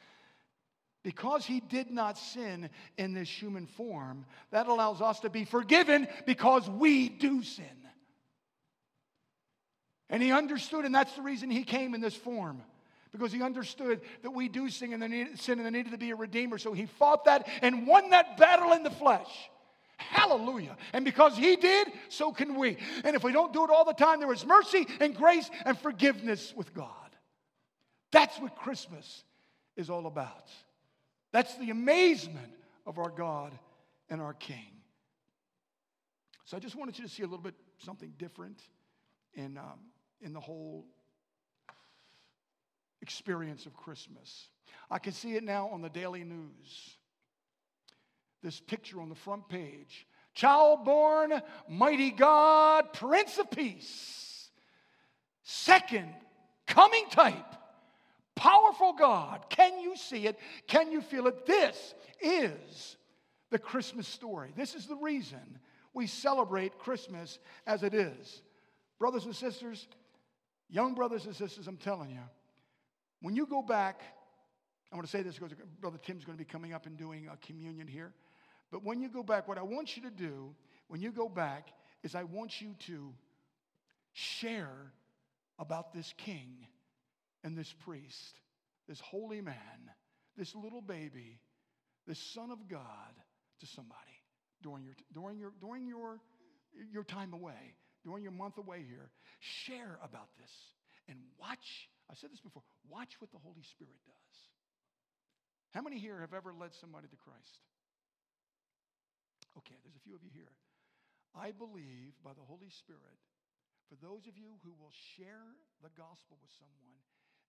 Because 1.02 1.46
he 1.46 1.60
did 1.60 1.90
not 1.90 2.18
sin 2.18 2.68
in 2.98 3.14
this 3.14 3.28
human 3.28 3.66
form, 3.66 4.26
that 4.50 4.66
allows 4.66 5.00
us 5.00 5.20
to 5.20 5.30
be 5.30 5.44
forgiven 5.44 6.06
because 6.26 6.68
we 6.68 7.08
do 7.08 7.42
sin. 7.42 7.64
And 10.10 10.22
he 10.22 10.32
understood, 10.32 10.84
and 10.84 10.94
that's 10.94 11.14
the 11.14 11.22
reason 11.22 11.50
he 11.50 11.62
came 11.62 11.94
in 11.94 12.00
this 12.00 12.16
form. 12.16 12.62
Because 13.12 13.32
he 13.32 13.42
understood 13.42 14.02
that 14.22 14.30
we 14.30 14.48
do 14.48 14.68
sin 14.68 14.92
and, 14.92 15.00
there 15.00 15.08
needed, 15.08 15.40
sin 15.40 15.58
and 15.58 15.72
needed 15.72 15.92
to 15.92 15.98
be 15.98 16.10
a 16.10 16.16
redeemer. 16.16 16.58
So 16.58 16.72
he 16.72 16.86
fought 16.86 17.24
that 17.24 17.48
and 17.62 17.86
won 17.86 18.10
that 18.10 18.36
battle 18.36 18.72
in 18.72 18.82
the 18.82 18.90
flesh. 18.90 19.28
Hallelujah. 19.96 20.76
And 20.92 21.04
because 21.04 21.36
he 21.36 21.56
did, 21.56 21.88
so 22.08 22.32
can 22.32 22.56
we. 22.56 22.76
And 23.04 23.16
if 23.16 23.24
we 23.24 23.32
don't 23.32 23.52
do 23.52 23.64
it 23.64 23.70
all 23.70 23.84
the 23.84 23.92
time, 23.92 24.20
there 24.20 24.32
is 24.32 24.44
mercy 24.46 24.86
and 25.00 25.14
grace 25.14 25.48
and 25.64 25.78
forgiveness 25.78 26.52
with 26.56 26.72
God. 26.74 26.88
That's 28.12 28.38
what 28.38 28.56
Christmas 28.56 29.24
is 29.76 29.90
all 29.90 30.06
about. 30.06 30.50
That's 31.32 31.54
the 31.56 31.70
amazement 31.70 32.52
of 32.86 32.98
our 32.98 33.10
God 33.10 33.52
and 34.08 34.20
our 34.20 34.34
King. 34.34 34.80
So 36.44 36.56
I 36.56 36.60
just 36.60 36.74
wanted 36.74 36.98
you 36.98 37.04
to 37.04 37.10
see 37.10 37.22
a 37.22 37.26
little 37.26 37.38
bit 37.38 37.54
something 37.78 38.12
different 38.18 38.60
in, 39.34 39.56
um, 39.56 39.78
in 40.20 40.32
the 40.32 40.40
whole 40.40 40.86
experience 43.02 43.66
of 43.66 43.76
Christmas. 43.76 44.48
I 44.90 44.98
can 44.98 45.12
see 45.12 45.36
it 45.36 45.44
now 45.44 45.68
on 45.68 45.80
the 45.80 45.88
daily 45.88 46.24
news. 46.24 46.96
This 48.42 48.58
picture 48.58 49.00
on 49.00 49.08
the 49.08 49.14
front 49.14 49.48
page 49.48 50.06
Child 50.34 50.84
born, 50.84 51.42
mighty 51.68 52.10
God, 52.10 52.92
Prince 52.92 53.38
of 53.38 53.50
Peace. 53.50 54.48
Second, 55.42 56.14
coming 56.66 57.04
type 57.10 57.54
powerful 58.36 58.92
God. 58.92 59.46
Can 59.50 59.80
you 59.80 59.96
see 59.96 60.26
it? 60.26 60.38
Can 60.66 60.92
you 60.92 61.00
feel 61.00 61.26
it? 61.26 61.46
This 61.46 61.94
is 62.20 62.96
the 63.50 63.58
Christmas 63.58 64.08
story. 64.08 64.52
This 64.56 64.74
is 64.74 64.86
the 64.86 64.96
reason 64.96 65.58
we 65.92 66.06
celebrate 66.06 66.78
Christmas 66.78 67.38
as 67.66 67.82
it 67.82 67.94
is. 67.94 68.42
Brothers 68.98 69.24
and 69.24 69.34
sisters, 69.34 69.88
young 70.68 70.94
brothers 70.94 71.26
and 71.26 71.34
sisters, 71.34 71.66
I'm 71.66 71.76
telling 71.76 72.10
you, 72.10 72.20
when 73.22 73.34
you 73.34 73.46
go 73.46 73.62
back, 73.62 74.00
I 74.92 74.96
want 74.96 75.06
to 75.06 75.10
say 75.10 75.22
this 75.22 75.38
because 75.38 75.56
Brother 75.80 75.98
Tim's 76.02 76.24
going 76.24 76.36
to 76.36 76.44
be 76.44 76.50
coming 76.50 76.72
up 76.72 76.86
and 76.86 76.96
doing 76.96 77.28
a 77.32 77.36
communion 77.44 77.86
here. 77.86 78.12
But 78.70 78.84
when 78.84 79.00
you 79.00 79.08
go 79.08 79.22
back, 79.22 79.48
what 79.48 79.58
I 79.58 79.62
want 79.62 79.96
you 79.96 80.02
to 80.02 80.10
do 80.10 80.54
when 80.88 81.00
you 81.00 81.12
go 81.12 81.28
back 81.28 81.68
is 82.02 82.14
I 82.14 82.24
want 82.24 82.60
you 82.60 82.74
to 82.86 83.12
share 84.12 84.92
about 85.58 85.92
this 85.92 86.14
king 86.16 86.66
and 87.44 87.56
this 87.56 87.72
priest, 87.84 88.40
this 88.88 89.00
holy 89.00 89.40
man, 89.40 89.90
this 90.36 90.54
little 90.54 90.82
baby, 90.82 91.40
this 92.06 92.18
son 92.34 92.50
of 92.50 92.68
God 92.68 93.14
to 93.60 93.66
somebody 93.66 94.16
during 94.62 94.84
your, 94.84 94.94
during 95.12 95.38
your, 95.38 95.52
during 95.60 95.86
your, 95.86 96.20
your 96.92 97.04
time 97.04 97.32
away, 97.32 97.76
during 98.04 98.22
your 98.22 98.32
month 98.32 98.58
away 98.58 98.84
here. 98.88 99.10
Share 99.66 99.98
about 100.02 100.28
this 100.38 100.50
and 101.08 101.18
watch. 101.38 101.88
I 102.10 102.14
said 102.14 102.32
this 102.32 102.40
before 102.40 102.62
watch 102.88 103.14
what 103.20 103.30
the 103.32 103.42
Holy 103.42 103.62
Spirit 103.62 104.00
does. 104.06 104.36
How 105.70 105.82
many 105.82 105.98
here 105.98 106.18
have 106.20 106.34
ever 106.34 106.52
led 106.52 106.74
somebody 106.80 107.06
to 107.06 107.18
Christ? 107.22 107.62
Okay, 109.58 109.78
there's 109.82 109.94
a 109.94 110.02
few 110.02 110.14
of 110.14 110.22
you 110.22 110.30
here. 110.34 110.50
I 111.34 111.54
believe 111.54 112.14
by 112.26 112.34
the 112.34 112.42
Holy 112.42 112.70
Spirit, 112.82 113.18
for 113.86 113.94
those 114.02 114.26
of 114.26 114.34
you 114.34 114.58
who 114.66 114.74
will 114.74 114.94
share 115.14 115.54
the 115.82 115.90
gospel 115.94 116.38
with 116.42 116.50
someone, 116.58 116.98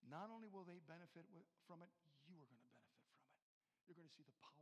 not 0.09 0.31
only 0.31 0.49
will 0.49 0.65
they 0.65 0.79
benefit 0.85 1.27
from 1.67 1.81
it, 1.85 1.91
you 2.25 2.37
are 2.39 2.47
going 2.47 2.61
to 2.61 2.69
benefit 2.71 3.01
from 3.01 3.17
it. 3.17 3.29
You're 3.89 3.99
going 3.99 4.09
to 4.09 4.15
see 4.15 4.25
the 4.25 4.35
power 4.41 4.60